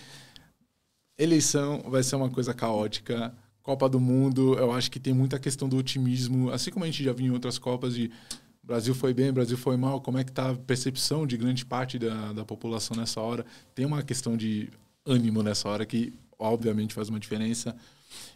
eleição 1.18 1.84
vai 1.88 2.02
ser 2.02 2.16
uma 2.16 2.30
coisa 2.30 2.52
caótica. 2.52 3.34
Copa 3.62 3.88
do 3.88 3.98
Mundo, 3.98 4.58
eu 4.58 4.72
acho 4.72 4.90
que 4.90 5.00
tem 5.00 5.14
muita 5.14 5.38
questão 5.38 5.68
do 5.68 5.78
otimismo, 5.78 6.50
assim 6.50 6.70
como 6.70 6.84
a 6.84 6.86
gente 6.86 7.02
já 7.02 7.12
viu 7.12 7.26
em 7.26 7.30
outras 7.30 7.58
Copas 7.58 7.94
de 7.94 8.10
Brasil 8.66 8.94
foi 8.94 9.12
bem, 9.12 9.32
Brasil 9.32 9.56
foi 9.56 9.76
mal, 9.76 10.00
como 10.00 10.18
é 10.18 10.24
que 10.24 10.30
está 10.30 10.50
a 10.50 10.54
percepção 10.54 11.26
de 11.26 11.36
grande 11.36 11.64
parte 11.64 11.98
da, 11.98 12.32
da 12.32 12.44
população 12.44 12.96
nessa 12.96 13.20
hora. 13.20 13.44
Tem 13.74 13.84
uma 13.84 14.02
questão 14.02 14.36
de 14.36 14.70
ânimo 15.04 15.42
nessa 15.42 15.68
hora 15.68 15.84
que, 15.84 16.12
obviamente, 16.38 16.94
faz 16.94 17.08
uma 17.08 17.20
diferença. 17.20 17.76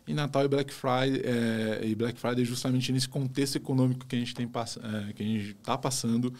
E 0.06 0.12
Natal 0.12 0.44
e 0.44 0.48
Black 0.48 0.72
Friday 0.72 1.22
é, 1.24 1.86
e 1.86 1.94
Black 1.94 2.18
Friday 2.18 2.44
justamente 2.44 2.92
nesse 2.92 3.08
contexto 3.08 3.56
econômico 3.56 4.06
que 4.06 4.16
a 4.16 4.18
gente 4.18 4.34
tem 4.34 4.46
é, 4.46 5.12
que 5.12 5.22
a 5.22 5.26
gente 5.26 5.50
está 5.50 5.78
passando, 5.78 6.32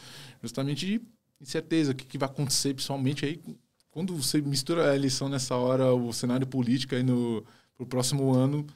justamente 0.42 0.86
de 0.86 1.00
incerteza, 1.40 1.92
o 1.92 1.94
que, 1.94 2.04
que 2.04 2.18
vai 2.18 2.28
acontecer 2.28 2.74
principalmente 2.74 3.24
aí 3.24 3.40
quando 3.90 4.14
você 4.14 4.40
mistura 4.40 4.90
a 4.90 4.94
eleição 4.94 5.28
nessa 5.28 5.56
hora, 5.56 5.92
o 5.92 6.12
cenário 6.12 6.46
político 6.46 6.94
aí 6.94 7.02
no 7.02 7.44
pro 7.76 7.86
próximo 7.86 8.32
ano, 8.34 8.66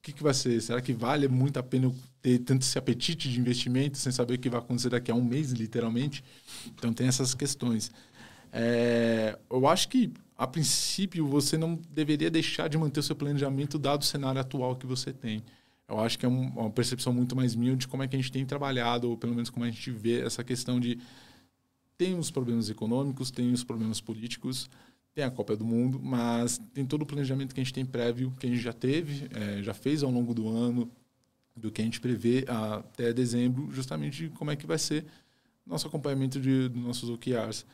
o 0.00 0.02
que, 0.02 0.12
que 0.14 0.22
vai 0.22 0.32
ser? 0.32 0.58
Será 0.62 0.80
que 0.80 0.94
vale 0.94 1.28
muito 1.28 1.58
a 1.58 1.62
pena 1.62 1.92
ter 2.22 2.38
tanto 2.38 2.62
esse 2.62 2.78
apetite 2.78 3.28
de 3.28 3.38
investimento 3.38 3.98
sem 3.98 4.10
saber 4.10 4.34
o 4.34 4.38
que 4.38 4.48
vai 4.48 4.58
acontecer 4.58 4.88
daqui 4.88 5.10
a 5.10 5.14
um 5.14 5.22
mês, 5.22 5.52
literalmente? 5.52 6.24
Então 6.68 6.90
tem 6.92 7.06
essas 7.06 7.34
questões. 7.34 7.92
É, 8.50 9.38
eu 9.50 9.68
acho 9.68 9.88
que 9.88 10.10
a 10.38 10.46
princípio, 10.46 11.26
você 11.26 11.58
não 11.58 11.78
deveria 11.90 12.30
deixar 12.30 12.66
de 12.66 12.78
manter 12.78 13.00
o 13.00 13.02
seu 13.02 13.14
planejamento 13.14 13.78
dado 13.78 14.00
o 14.00 14.04
cenário 14.06 14.40
atual 14.40 14.74
que 14.74 14.86
você 14.86 15.12
tem. 15.12 15.44
Eu 15.86 16.00
acho 16.00 16.18
que 16.18 16.24
é 16.24 16.28
uma 16.28 16.70
percepção 16.70 17.12
muito 17.12 17.36
mais 17.36 17.54
minha 17.54 17.76
de 17.76 17.86
como 17.86 18.02
é 18.02 18.08
que 18.08 18.16
a 18.16 18.18
gente 18.18 18.32
tem 18.32 18.46
trabalhado, 18.46 19.10
ou 19.10 19.18
pelo 19.18 19.34
menos 19.34 19.50
como 19.50 19.66
a 19.66 19.70
gente 19.70 19.90
vê 19.90 20.22
essa 20.22 20.42
questão 20.42 20.80
de 20.80 20.98
tem 21.98 22.18
os 22.18 22.30
problemas 22.30 22.70
econômicos, 22.70 23.30
tem 23.30 23.52
os 23.52 23.62
problemas 23.62 24.00
políticos, 24.00 24.70
tem 25.14 25.24
a 25.24 25.30
Copa 25.30 25.56
do 25.56 25.64
Mundo, 25.64 26.00
mas 26.02 26.60
tem 26.72 26.86
todo 26.86 27.02
o 27.02 27.06
planejamento 27.06 27.54
que 27.54 27.60
a 27.60 27.64
gente 27.64 27.74
tem 27.74 27.84
prévio, 27.84 28.34
que 28.38 28.46
a 28.46 28.48
gente 28.48 28.62
já 28.62 28.72
teve, 28.72 29.28
é, 29.34 29.62
já 29.62 29.74
fez 29.74 30.02
ao 30.02 30.10
longo 30.10 30.32
do 30.32 30.48
ano, 30.48 30.90
do 31.56 31.70
que 31.70 31.82
a 31.82 31.84
gente 31.84 32.00
prevê 32.00 32.44
até 32.48 33.12
dezembro, 33.12 33.70
justamente 33.72 34.28
como 34.30 34.50
é 34.50 34.56
que 34.56 34.66
vai 34.66 34.78
ser 34.78 35.04
nosso 35.66 35.86
acompanhamento 35.86 36.40
de, 36.40 36.68
dos 36.68 36.82
nossos 36.82 37.10
OKRs. 37.10 37.66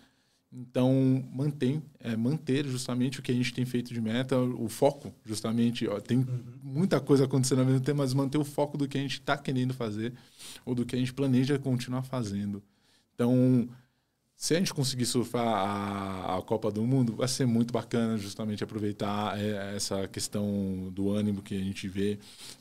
Então, 0.52 1.24
mantém, 1.32 1.82
é, 2.00 2.16
manter 2.16 2.66
justamente 2.66 3.20
o 3.20 3.22
que 3.22 3.30
a 3.30 3.34
gente 3.34 3.52
tem 3.52 3.64
feito 3.64 3.92
de 3.92 4.00
meta, 4.00 4.38
o 4.38 4.68
foco, 4.68 5.12
justamente. 5.24 5.86
Ó, 5.86 6.00
tem 6.00 6.18
uhum. 6.18 6.42
muita 6.62 7.00
coisa 7.00 7.24
acontecendo 7.24 7.60
ao 7.60 7.66
mesmo 7.66 7.80
tempo, 7.80 7.98
mas 7.98 8.14
manter 8.14 8.38
o 8.38 8.44
foco 8.44 8.78
do 8.78 8.88
que 8.88 8.96
a 8.96 9.00
gente 9.00 9.20
está 9.20 9.36
querendo 9.36 9.74
fazer 9.74 10.14
ou 10.64 10.74
do 10.74 10.86
que 10.86 10.96
a 10.96 10.98
gente 10.98 11.12
planeja 11.12 11.58
continuar 11.58 12.02
fazendo. 12.02 12.62
Então, 13.14 13.68
se 14.36 14.54
a 14.54 14.58
gente 14.58 14.74
conseguir 14.74 15.06
surfar 15.06 15.46
a, 15.46 16.36
a 16.36 16.42
Copa 16.42 16.70
do 16.70 16.82
Mundo, 16.84 17.14
vai 17.16 17.26
ser 17.26 17.46
muito 17.46 17.72
bacana 17.72 18.18
justamente 18.18 18.62
aproveitar 18.62 19.40
é, 19.40 19.74
essa 19.74 20.06
questão 20.06 20.90
do 20.92 21.10
ânimo 21.10 21.42
que 21.42 21.54
a 21.54 21.58
gente 21.58 21.88
vê. 21.88 22.18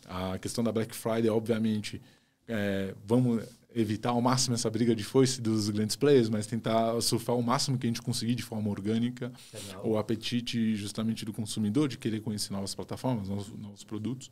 A 0.07 0.37
questão 0.39 0.63
da 0.63 0.71
Black 0.71 0.95
Friday, 0.95 1.29
obviamente, 1.29 2.01
é, 2.47 2.95
vamos 3.05 3.43
evitar 3.75 4.11
ao 4.11 4.21
máximo 4.21 4.55
essa 4.55 4.69
briga 4.69 4.95
de 4.95 5.03
foice 5.03 5.41
dos 5.41 5.69
grandes 5.69 5.97
players, 5.97 6.29
mas 6.29 6.47
tentar 6.47 6.99
surfar 7.01 7.35
o 7.35 7.43
máximo 7.43 7.77
que 7.77 7.85
a 7.85 7.89
gente 7.89 8.01
conseguir 8.01 8.33
de 8.33 8.43
forma 8.43 8.69
orgânica, 8.69 9.29
Legal. 9.53 9.85
o 9.85 9.97
apetite 9.97 10.77
justamente 10.77 11.25
do 11.25 11.33
consumidor 11.33 11.89
de 11.89 11.97
querer 11.97 12.21
conhecer 12.21 12.53
novas 12.53 12.73
plataformas, 12.73 13.27
novos, 13.27 13.49
novos 13.49 13.83
produtos. 13.83 14.31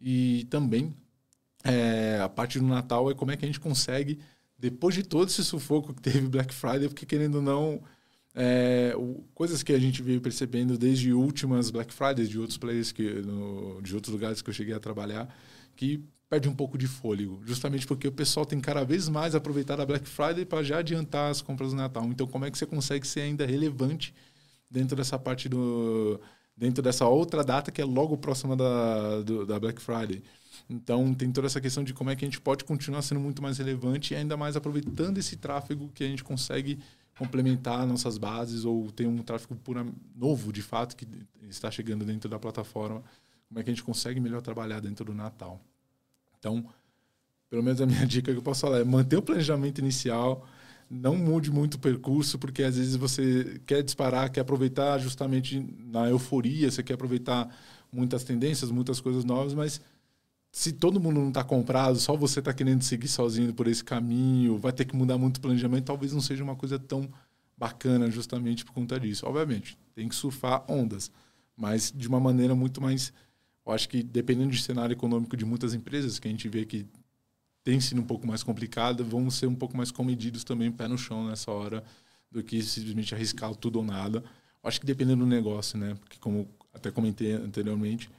E 0.00 0.46
também 0.48 0.94
é, 1.64 2.20
a 2.22 2.28
parte 2.28 2.60
do 2.60 2.66
Natal 2.66 3.10
é 3.10 3.14
como 3.14 3.32
é 3.32 3.36
que 3.36 3.44
a 3.44 3.48
gente 3.48 3.58
consegue, 3.58 4.20
depois 4.58 4.94
de 4.94 5.02
todo 5.02 5.28
esse 5.28 5.44
sufoco 5.44 5.94
que 5.94 6.02
teve 6.02 6.26
Black 6.28 6.52
Friday, 6.52 6.88
porque 6.88 7.06
querendo 7.06 7.36
ou 7.36 7.42
não, 7.42 7.80
é, 8.34 8.92
o, 8.96 9.24
coisas 9.34 9.62
que 9.62 9.72
a 9.72 9.78
gente 9.78 10.02
veio 10.02 10.20
percebendo 10.20 10.76
desde 10.76 11.12
últimas 11.12 11.70
Black 11.70 11.92
Fridays 11.92 12.28
de 12.28 12.38
outros 12.38 12.58
players 12.58 12.92
que 12.92 13.02
no, 13.02 13.80
de 13.82 13.94
outros 13.94 14.12
lugares 14.12 14.42
que 14.42 14.50
eu 14.50 14.54
cheguei 14.54 14.74
a 14.74 14.80
trabalhar, 14.80 15.32
que 15.76 16.04
perde 16.28 16.48
um 16.48 16.54
pouco 16.54 16.76
de 16.76 16.86
fôlego, 16.86 17.40
justamente 17.46 17.86
porque 17.86 18.06
o 18.06 18.12
pessoal 18.12 18.44
tem 18.44 18.60
cada 18.60 18.84
vez 18.84 19.08
mais 19.08 19.34
aproveitado 19.34 19.80
a 19.80 19.86
Black 19.86 20.06
Friday 20.06 20.44
para 20.44 20.62
já 20.62 20.78
adiantar 20.78 21.30
as 21.30 21.40
compras 21.40 21.70
do 21.70 21.76
Natal. 21.76 22.04
Então, 22.04 22.26
como 22.26 22.44
é 22.44 22.50
que 22.50 22.58
você 22.58 22.66
consegue 22.66 23.06
ser 23.06 23.22
ainda 23.22 23.46
relevante 23.46 24.14
dentro 24.70 24.96
dessa 24.96 25.18
parte 25.18 25.48
do 25.48 26.20
dentro 26.56 26.82
dessa 26.82 27.06
outra 27.06 27.44
data 27.44 27.70
que 27.70 27.80
é 27.80 27.84
logo 27.84 28.16
próxima 28.18 28.56
da, 28.56 29.22
do, 29.22 29.46
da 29.46 29.58
Black 29.58 29.80
Friday? 29.80 30.22
Então, 30.68 31.14
tem 31.14 31.30
toda 31.30 31.46
essa 31.46 31.60
questão 31.60 31.84
de 31.84 31.92
como 31.92 32.10
é 32.10 32.16
que 32.16 32.24
a 32.24 32.28
gente 32.28 32.40
pode 32.40 32.64
continuar 32.64 33.02
sendo 33.02 33.20
muito 33.20 33.42
mais 33.42 33.58
relevante 33.58 34.14
e 34.14 34.16
ainda 34.16 34.36
mais 34.36 34.56
aproveitando 34.56 35.18
esse 35.18 35.36
tráfego 35.36 35.90
que 35.94 36.04
a 36.04 36.06
gente 36.06 36.24
consegue 36.24 36.78
complementar 37.18 37.86
nossas 37.86 38.16
bases 38.16 38.64
ou 38.64 38.90
ter 38.92 39.06
um 39.06 39.18
tráfego 39.18 39.56
pura, 39.56 39.84
novo, 40.14 40.52
de 40.52 40.62
fato, 40.62 40.94
que 40.96 41.06
está 41.48 41.70
chegando 41.70 42.04
dentro 42.04 42.30
da 42.30 42.38
plataforma. 42.38 43.02
Como 43.48 43.58
é 43.58 43.62
que 43.62 43.70
a 43.70 43.72
gente 43.72 43.82
consegue 43.82 44.20
melhor 44.20 44.40
trabalhar 44.40 44.80
dentro 44.80 45.04
do 45.04 45.14
Natal? 45.14 45.60
Então, 46.38 46.64
pelo 47.50 47.62
menos 47.62 47.80
a 47.80 47.86
minha 47.86 48.04
dica 48.06 48.32
que 48.32 48.38
eu 48.38 48.42
posso 48.42 48.60
falar 48.60 48.78
é 48.78 48.84
manter 48.84 49.16
o 49.16 49.22
planejamento 49.22 49.78
inicial, 49.80 50.46
não 50.90 51.16
mude 51.16 51.50
muito 51.50 51.74
o 51.74 51.78
percurso, 51.78 52.38
porque 52.38 52.62
às 52.62 52.76
vezes 52.76 52.96
você 52.96 53.60
quer 53.66 53.82
disparar, 53.82 54.30
quer 54.30 54.40
aproveitar 54.40 54.98
justamente 54.98 55.60
na 55.78 56.08
euforia, 56.08 56.70
você 56.70 56.82
quer 56.82 56.94
aproveitar 56.94 57.54
muitas 57.92 58.24
tendências, 58.24 58.70
muitas 58.70 59.00
coisas 59.00 59.24
novas, 59.24 59.54
mas 59.54 59.80
se 60.58 60.72
todo 60.72 60.98
mundo 60.98 61.20
não 61.20 61.28
está 61.28 61.44
comprado, 61.44 62.00
só 62.00 62.16
você 62.16 62.40
está 62.40 62.52
querendo 62.52 62.82
seguir 62.82 63.06
sozinho 63.06 63.54
por 63.54 63.68
esse 63.68 63.84
caminho, 63.84 64.58
vai 64.58 64.72
ter 64.72 64.84
que 64.84 64.96
mudar 64.96 65.16
muito 65.16 65.36
o 65.36 65.40
planejamento, 65.40 65.84
talvez 65.84 66.12
não 66.12 66.20
seja 66.20 66.42
uma 66.42 66.56
coisa 66.56 66.80
tão 66.80 67.08
bacana 67.56 68.10
justamente 68.10 68.64
por 68.64 68.72
conta 68.72 68.98
disso. 68.98 69.24
Obviamente, 69.24 69.78
tem 69.94 70.08
que 70.08 70.16
surfar 70.16 70.64
ondas, 70.68 71.12
mas 71.56 71.94
de 71.94 72.08
uma 72.08 72.18
maneira 72.18 72.56
muito 72.56 72.80
mais 72.80 73.12
eu 73.64 73.70
acho 73.72 73.88
que 73.88 74.02
dependendo 74.02 74.50
do 74.50 74.56
cenário 74.56 74.92
econômico 74.92 75.36
de 75.36 75.44
muitas 75.44 75.74
empresas, 75.74 76.18
que 76.18 76.26
a 76.26 76.30
gente 76.32 76.48
vê 76.48 76.64
que 76.64 76.84
tem 77.62 77.78
sido 77.78 78.00
um 78.00 78.04
pouco 78.04 78.26
mais 78.26 78.42
complicado, 78.42 79.04
vamos 79.04 79.36
ser 79.36 79.46
um 79.46 79.54
pouco 79.54 79.76
mais 79.76 79.92
comedidos 79.92 80.42
também, 80.42 80.72
pé 80.72 80.88
no 80.88 80.98
chão 80.98 81.28
nessa 81.28 81.52
hora, 81.52 81.84
do 82.32 82.42
que 82.42 82.60
simplesmente 82.62 83.14
arriscar 83.14 83.54
tudo 83.54 83.78
ou 83.78 83.84
nada. 83.84 84.24
Eu 84.60 84.68
Acho 84.68 84.80
que 84.80 84.86
dependendo 84.86 85.24
do 85.24 85.30
negócio, 85.30 85.78
né? 85.78 85.94
Porque 86.00 86.18
como 86.18 86.48
até 86.74 86.90
comentei 86.90 87.34
anteriormente, 87.34 88.10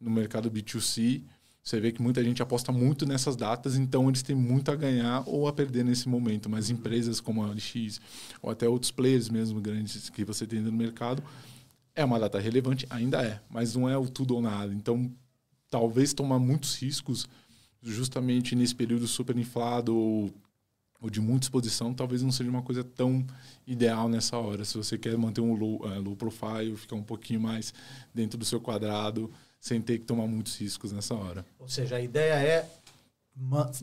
no 0.00 0.12
mercado 0.12 0.48
B2C, 0.48 1.24
você 1.62 1.78
vê 1.78 1.92
que 1.92 2.02
muita 2.02 2.22
gente 2.24 2.42
aposta 2.42 2.72
muito 2.72 3.06
nessas 3.06 3.36
datas, 3.36 3.76
então 3.76 4.08
eles 4.08 4.22
têm 4.22 4.34
muito 4.34 4.70
a 4.70 4.74
ganhar 4.74 5.22
ou 5.26 5.46
a 5.46 5.52
perder 5.52 5.84
nesse 5.84 6.08
momento. 6.08 6.50
Mas 6.50 6.70
empresas 6.70 7.20
como 7.20 7.44
a 7.44 7.50
LX, 7.52 8.00
ou 8.42 8.50
até 8.50 8.68
outros 8.68 8.90
players 8.90 9.28
mesmo 9.28 9.60
grandes 9.60 10.10
que 10.10 10.24
você 10.24 10.44
tem 10.44 10.60
no 10.60 10.72
mercado, 10.72 11.22
é 11.94 12.04
uma 12.04 12.18
data 12.18 12.40
relevante, 12.40 12.84
ainda 12.90 13.22
é, 13.22 13.40
mas 13.48 13.76
não 13.76 13.88
é 13.88 13.96
o 13.96 14.08
tudo 14.08 14.34
ou 14.34 14.42
nada. 14.42 14.74
Então, 14.74 15.10
talvez 15.70 16.12
tomar 16.12 16.40
muitos 16.40 16.74
riscos 16.74 17.28
justamente 17.80 18.56
nesse 18.56 18.74
período 18.74 19.06
super 19.06 19.36
inflado 19.36 19.96
ou, 19.96 20.30
ou, 21.00 21.10
de 21.10 21.20
muita 21.20 21.46
exposição, 21.46 21.94
talvez 21.94 22.22
não 22.22 22.32
seja 22.32 22.50
uma 22.50 22.62
coisa 22.62 22.82
tão 22.82 23.24
ideal 23.66 24.08
nessa 24.08 24.36
hora. 24.36 24.64
Se 24.64 24.76
você 24.76 24.98
quer 24.98 25.16
manter 25.16 25.40
um 25.40 25.54
low, 25.54 25.84
uh, 25.84 26.00
low 26.00 26.16
profile, 26.16 26.76
ficar 26.76 26.96
um 26.96 27.02
pouquinho 27.02 27.40
mais 27.40 27.72
dentro 28.12 28.36
do 28.36 28.44
seu 28.44 28.60
quadrado, 28.60 29.30
sem 29.62 29.80
ter 29.80 29.98
que 29.98 30.04
tomar 30.04 30.26
muitos 30.26 30.56
riscos 30.56 30.90
nessa 30.90 31.14
hora. 31.14 31.46
Ou 31.56 31.68
seja, 31.68 31.94
a 31.94 32.00
ideia 32.00 32.34
é 32.34 32.68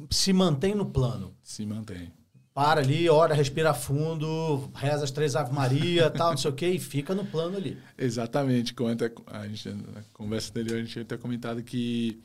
se 0.09 0.33
mantém 0.33 0.75
no 0.75 0.85
plano. 0.85 1.33
Se 1.41 1.65
mantém. 1.65 2.11
Para 2.53 2.81
ali, 2.81 3.09
ora, 3.09 3.33
respira 3.33 3.73
fundo, 3.73 4.69
reza 4.75 5.05
as 5.05 5.11
três 5.11 5.37
Ave 5.37 5.53
Maria, 5.53 6.09
tal, 6.11 6.31
não 6.31 6.37
sei 6.37 6.51
o 6.51 6.53
quê, 6.53 6.67
e 6.67 6.79
fica 6.79 7.15
no 7.15 7.25
plano 7.25 7.55
ali. 7.55 7.77
Exatamente. 7.97 8.73
Como 8.73 8.89
a 8.89 9.47
gente, 9.47 9.69
na 9.69 10.03
conversa 10.11 10.49
anterior, 10.49 10.75
a 10.75 10.79
gente 10.79 10.91
tinha 10.91 11.03
até 11.03 11.15
comentado 11.15 11.63
que 11.63 12.21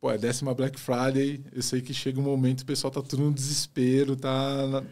pô, 0.00 0.10
é 0.10 0.18
décima 0.18 0.52
Black 0.52 0.78
Friday, 0.78 1.44
eu 1.52 1.62
sei 1.62 1.80
que 1.80 1.94
chega 1.94 2.18
um 2.18 2.24
momento 2.24 2.62
o 2.62 2.66
pessoal 2.66 2.90
tá 2.90 3.00
tudo 3.00 3.22
no 3.22 3.32
desespero, 3.32 4.16
tá 4.16 4.66
na, 4.66 4.82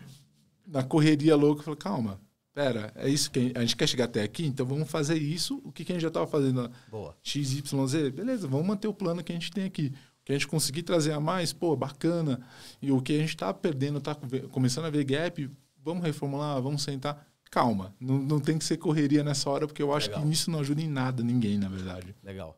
na 0.68 0.82
correria 0.84 1.34
louca. 1.34 1.62
Eu 1.62 1.64
falo, 1.64 1.76
calma, 1.76 2.20
pera, 2.54 2.92
é 2.94 3.08
isso 3.08 3.30
que 3.30 3.52
a 3.54 3.60
gente 3.60 3.76
quer 3.76 3.86
chegar 3.86 4.04
até 4.04 4.22
aqui, 4.22 4.46
então 4.46 4.66
vamos 4.66 4.90
fazer 4.90 5.16
isso, 5.16 5.60
o 5.64 5.72
que, 5.72 5.84
que 5.84 5.92
a 5.92 5.94
gente 5.94 6.02
já 6.02 6.08
estava 6.08 6.26
fazendo 6.26 6.70
Boa. 6.90 7.16
XYZ, 7.22 8.10
beleza, 8.12 8.46
vamos 8.46 8.66
manter 8.66 8.88
o 8.88 8.94
plano 8.94 9.22
que 9.22 9.32
a 9.32 9.34
gente 9.34 9.50
tem 9.50 9.64
aqui. 9.64 9.92
O 10.20 10.24
que 10.24 10.32
a 10.32 10.34
gente 10.34 10.46
conseguir 10.46 10.84
trazer 10.84 11.12
a 11.12 11.18
mais, 11.18 11.52
pô, 11.52 11.74
bacana. 11.74 12.40
E 12.80 12.92
o 12.92 13.02
que 13.02 13.12
a 13.12 13.18
gente 13.18 13.30
está 13.30 13.52
perdendo, 13.52 13.98
está 13.98 14.14
começando 14.52 14.84
a 14.84 14.90
ver 14.90 15.02
gap, 15.02 15.50
vamos 15.82 16.04
reformular, 16.04 16.62
vamos 16.62 16.82
sentar. 16.82 17.26
Calma, 17.50 17.94
não, 18.00 18.18
não 18.18 18.40
tem 18.40 18.56
que 18.56 18.64
ser 18.64 18.76
correria 18.76 19.24
nessa 19.24 19.50
hora, 19.50 19.66
porque 19.66 19.82
eu 19.82 19.92
acho 19.92 20.08
Legal. 20.08 20.22
que 20.22 20.32
isso 20.32 20.50
não 20.50 20.60
ajuda 20.60 20.80
em 20.80 20.88
nada 20.88 21.24
ninguém, 21.24 21.58
na 21.58 21.68
verdade. 21.68 22.14
Legal, 22.22 22.56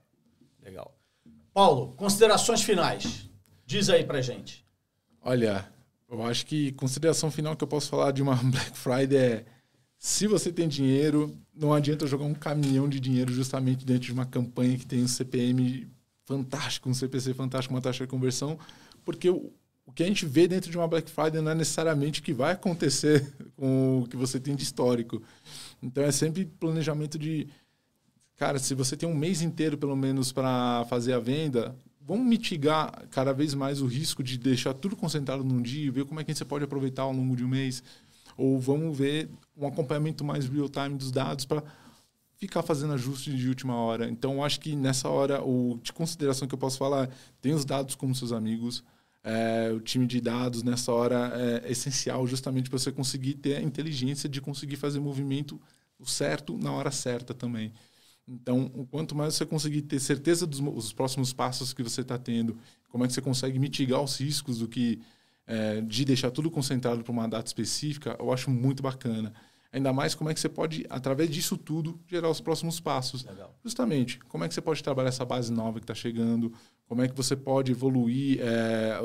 legal. 0.63 0.95
Paulo, 1.55 1.95
considerações 1.97 2.63
finais. 2.63 3.31
Diz 3.65 3.89
aí 3.89 4.05
pra 4.05 4.21
gente. 4.21 4.65
Olha, 5.23 5.67
eu 6.11 6.23
acho 6.23 6.45
que 6.45 6.73
consideração 6.73 7.31
final 7.31 7.57
que 7.57 7.65
eu 7.65 7.69
posso 7.69 7.89
falar 7.89 8.11
de 8.11 8.23
uma 8.23 8.35
Black 8.45 8.77
Friday 8.77 9.19
é 9.19 9.45
se 10.05 10.27
você 10.27 10.53
tem 10.53 10.69
dinheiro, 10.69 11.35
não 11.57 11.73
adianta 11.73 12.07
jogar 12.07 12.27
um 12.27 12.35
caminhão 12.35 12.87
de 12.87 13.01
dinheiro 13.01 13.33
justamente 13.33 13.87
dentro 13.87 14.03
de 14.03 14.13
uma 14.13 14.27
campanha 14.27 14.77
que 14.77 14.85
tem 14.85 15.03
um 15.03 15.09
CPM 15.09 15.89
fantástico, 16.27 16.91
um 16.91 16.93
CPC 16.93 17.33
fantástico, 17.33 17.73
uma 17.73 17.81
taxa 17.81 18.05
de 18.05 18.11
conversão, 18.11 18.59
porque 19.03 19.31
o, 19.31 19.51
que 19.95 20.03
a 20.03 20.07
gente 20.07 20.27
vê 20.27 20.47
dentro 20.47 20.71
de 20.71 20.77
uma 20.77 20.87
Black 20.87 21.11
Friday 21.11 21.41
não 21.41 21.53
é 21.53 21.55
necessariamente 21.55 22.21
o 22.21 22.23
que 22.23 22.35
vai 22.35 22.53
acontecer 22.53 23.33
com 23.57 24.03
o 24.03 24.07
que 24.07 24.15
você 24.15 24.39
tem 24.39 24.55
de 24.55 24.63
histórico. 24.63 25.23
Então 25.83 26.05
é 26.05 26.13
sempre 26.13 26.45
planejamento 26.45 27.19
de, 27.19 27.49
cara, 28.37 28.59
se 28.59 28.75
você 28.75 28.99
tem 28.99 29.09
um 29.09 29.17
mês 29.17 29.41
inteiro 29.41 29.79
pelo 29.79 29.97
menos 29.97 30.33
para 30.33 30.85
fazer 30.85 31.15
a 31.15 31.19
venda, 31.19 31.75
vamos 31.99 32.27
mitigar 32.27 33.09
cada 33.09 33.33
vez 33.33 33.55
mais 33.55 33.81
o 33.81 33.87
risco 33.87 34.23
de 34.23 34.37
deixar 34.37 34.75
tudo 34.75 34.97
concentrado 34.97 35.43
num 35.43 35.63
dia, 35.63 35.91
ver 35.91 36.05
como 36.05 36.21
é 36.21 36.25
que 36.25 36.35
você 36.35 36.45
pode 36.45 36.63
aproveitar 36.63 37.05
ao 37.05 37.13
longo 37.13 37.35
de 37.35 37.43
um 37.43 37.49
mês 37.49 37.83
ou 38.37 38.59
vamos 38.61 38.97
ver 38.97 39.29
um 39.57 39.67
acompanhamento 39.67 40.25
mais 40.25 40.47
real-time 40.47 40.97
dos 40.97 41.11
dados 41.11 41.45
para 41.45 41.63
ficar 42.37 42.63
fazendo 42.63 42.93
ajustes 42.93 43.37
de 43.37 43.49
última 43.49 43.75
hora. 43.77 44.09
Então, 44.09 44.45
acho 44.45 44.61
que 44.61 44.75
nessa 44.75 45.09
hora, 45.09 45.43
o 45.43 45.79
de 45.83 45.93
consideração 45.93 46.47
que 46.47 46.55
eu 46.55 46.59
posso 46.59 46.79
falar, 46.79 47.09
tem 47.41 47.55
os 47.55 47.65
dados 47.65 47.95
como 47.95 48.15
seus 48.15 48.33
amigos, 48.33 48.85
é, 49.23 49.73
o 49.73 49.81
time 49.81 50.07
de 50.07 50.21
dados 50.21 50.63
nessa 50.63 50.93
hora 50.93 51.33
é 51.65 51.71
essencial 51.73 52.27
justamente 52.27 52.69
para 52.69 52.79
você 52.79 52.93
conseguir 52.93 53.35
ter 53.35 53.57
a 53.57 53.63
inteligência 53.63 54.29
de 54.29 54.41
conseguir 54.41 54.77
fazer 54.77 55.01
movimento 55.01 55.59
certo 56.05 56.59
na 56.59 56.71
hora 56.71 56.91
certa 56.91 57.33
também. 57.33 57.73
Então, 58.29 58.69
quanto 58.91 59.15
mais 59.15 59.35
você 59.35 59.47
conseguir 59.47 59.83
ter 59.83 60.01
certeza 60.01 60.47
dos 60.47 60.93
próximos 60.93 61.33
passos 61.33 61.73
que 61.73 61.83
você 61.83 62.01
está 62.01 62.19
tendo, 62.19 62.57
como 62.89 63.05
é 63.05 63.07
que 63.07 63.13
você 63.13 63.23
consegue 63.23 63.59
mitigar 63.59 64.03
os 64.03 64.19
riscos 64.21 64.59
do 64.59 64.69
que 64.69 65.01
é, 65.47 65.81
de 65.81 66.05
deixar 66.05 66.31
tudo 66.31 66.51
concentrado 66.51 67.03
para 67.03 67.13
uma 67.13 67.29
data 67.29 67.47
específica, 67.47 68.17
eu 68.19 68.33
acho 68.33 68.51
muito 68.51 68.83
bacana. 68.83 69.33
Ainda 69.75 69.93
mais 69.93 70.15
como 70.15 70.31
é 70.31 70.35
que 70.35 70.39
você 70.39 70.49
pode, 70.49 70.87
através 70.89 71.29
disso 71.29 71.57
tudo, 71.57 72.01
gerar 72.07 72.31
os 72.31 72.41
próximos 72.41 72.79
passos. 72.79 73.25
Legal. 73.25 73.53
Justamente, 73.65 74.21
como 74.29 74.45
é 74.45 74.49
que 74.49 74.55
você 74.55 74.61
pode 74.61 74.81
trabalhar 74.83 75.09
essa 75.09 75.25
base 75.25 75.53
nova 75.53 75.81
que 75.81 75.85
está 75.85 75.95
chegando, 75.95 76.53
como 76.87 77.03
é 77.03 77.09
que 77.09 77.17
você 77.17 77.35
pode 77.35 77.73
evoluir 77.73 78.39
é, 78.41 78.97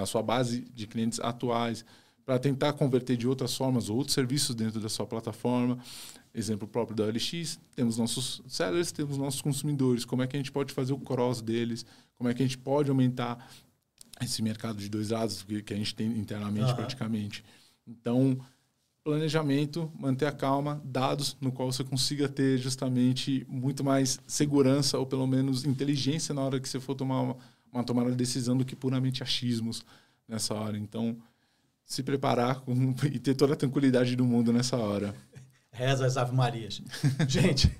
a, 0.00 0.04
sua, 0.04 0.22
base 0.22 0.62
de 0.74 0.88
clientes 0.88 1.20
atuais 1.20 1.84
para 2.24 2.40
tentar 2.40 2.72
converter 2.72 3.16
de 3.16 3.28
outras 3.28 3.56
formas 3.56 3.88
outros 3.88 4.14
serviços 4.14 4.52
dentro 4.56 4.80
da 4.80 4.88
sua 4.88 5.06
plataforma. 5.06 5.78
Exemplo 6.34 6.66
próprio 6.66 6.96
da 6.96 7.06
LX, 7.06 7.60
temos 7.76 7.96
nossos 7.96 8.42
sellers, 8.48 8.90
temos 8.90 9.16
nossos 9.16 9.40
consumidores, 9.40 10.04
como 10.04 10.22
é 10.22 10.26
que 10.26 10.36
a 10.36 10.40
gente 10.40 10.50
pode 10.50 10.74
fazer 10.74 10.92
o 10.92 10.98
cross 10.98 11.40
deles, 11.40 11.86
como 12.16 12.28
é 12.28 12.34
que 12.34 12.42
a 12.42 12.46
gente 12.46 12.58
pode 12.58 12.90
aumentar 12.90 13.48
esse 14.20 14.42
mercado 14.42 14.78
de 14.78 14.88
dois 14.88 15.10
lados 15.10 15.42
que, 15.42 15.62
que 15.62 15.74
a 15.74 15.76
gente 15.76 15.94
tem 15.94 16.06
internamente 16.06 16.70
uhum. 16.70 16.76
praticamente. 16.76 17.44
Então, 17.86 18.38
planejamento, 19.04 19.92
manter 19.98 20.26
a 20.26 20.32
calma, 20.32 20.82
dados 20.84 21.36
no 21.40 21.52
qual 21.52 21.70
você 21.70 21.84
consiga 21.84 22.28
ter 22.28 22.58
justamente 22.58 23.46
muito 23.48 23.84
mais 23.84 24.18
segurança 24.26 24.98
ou 24.98 25.06
pelo 25.06 25.26
menos 25.26 25.64
inteligência 25.64 26.34
na 26.34 26.42
hora 26.42 26.58
que 26.58 26.68
você 26.68 26.80
for 26.80 26.94
tomar 26.94 27.20
uma, 27.20 27.36
uma 27.72 27.84
tomada 27.84 28.10
de 28.10 28.16
decisão 28.16 28.56
do 28.56 28.64
que 28.64 28.74
puramente 28.74 29.22
achismos 29.22 29.84
nessa 30.26 30.54
hora. 30.54 30.76
Então, 30.76 31.16
se 31.84 32.02
preparar 32.02 32.60
com, 32.60 32.94
e 33.12 33.18
ter 33.18 33.34
toda 33.34 33.52
a 33.52 33.56
tranquilidade 33.56 34.16
do 34.16 34.24
mundo 34.24 34.52
nessa 34.52 34.76
hora. 34.76 35.14
Reza 35.70 36.06
as 36.06 36.16
Ave 36.16 36.34
Marias. 36.34 36.82
Gente, 37.28 37.70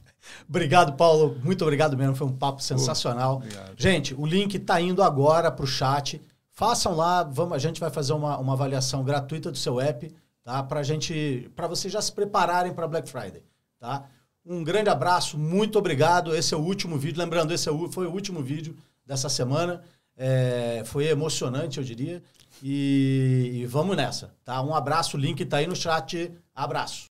obrigado, 0.49 0.95
Paulo. 0.95 1.39
Muito 1.43 1.63
obrigado 1.63 1.97
mesmo. 1.97 2.15
Foi 2.15 2.27
um 2.27 2.37
papo 2.37 2.63
sensacional. 2.63 3.41
Pô, 3.41 3.47
gente, 3.77 4.15
o 4.15 4.27
link 4.27 4.55
está 4.55 4.81
indo 4.81 5.03
agora 5.03 5.51
para 5.51 5.65
o 5.65 5.67
chat. 5.67 6.21
Façam 6.51 6.95
lá, 6.95 7.23
vamos, 7.23 7.53
a 7.53 7.59
gente 7.59 7.79
vai 7.79 7.91
fazer 7.91 8.13
uma, 8.15 8.39
uma 8.39 8.55
avaliação 8.55 9.05
gratuita 9.05 9.51
do 9.51 9.59
seu 9.59 9.79
app, 9.79 10.11
tá? 10.43 10.63
Para 10.63 10.83
gente, 10.83 11.51
para 11.55 11.67
vocês 11.67 11.93
já 11.93 12.01
se 12.01 12.11
prepararem 12.11 12.73
para 12.73 12.89
Black 12.89 13.11
Friday, 13.11 13.43
tá? 13.79 14.05
Um 14.45 14.63
grande 14.65 14.89
abraço, 14.89 15.37
muito 15.37 15.79
obrigado. 15.79 16.35
Esse 16.35 16.55
é 16.55 16.57
o 16.57 16.61
último 16.61 16.97
vídeo. 16.97 17.21
Lembrando, 17.21 17.53
esse 17.53 17.69
é 17.69 17.73
foi 17.91 18.07
o 18.07 18.13
último 18.13 18.43
vídeo 18.43 18.77
dessa 19.05 19.29
semana. 19.29 19.83
É, 20.17 20.83
foi 20.87 21.07
emocionante, 21.09 21.79
eu 21.79 21.85
diria. 21.85 22.23
E, 22.63 23.51
e, 23.55 23.67
vamos 23.67 23.97
nessa, 23.97 24.35
tá? 24.45 24.63
Um 24.63 24.75
abraço, 24.75 25.17
o 25.17 25.21
link 25.21 25.41
está 25.41 25.59
aí 25.59 25.67
no 25.67 25.77
chat. 25.77 26.33
Abraço. 26.55 27.16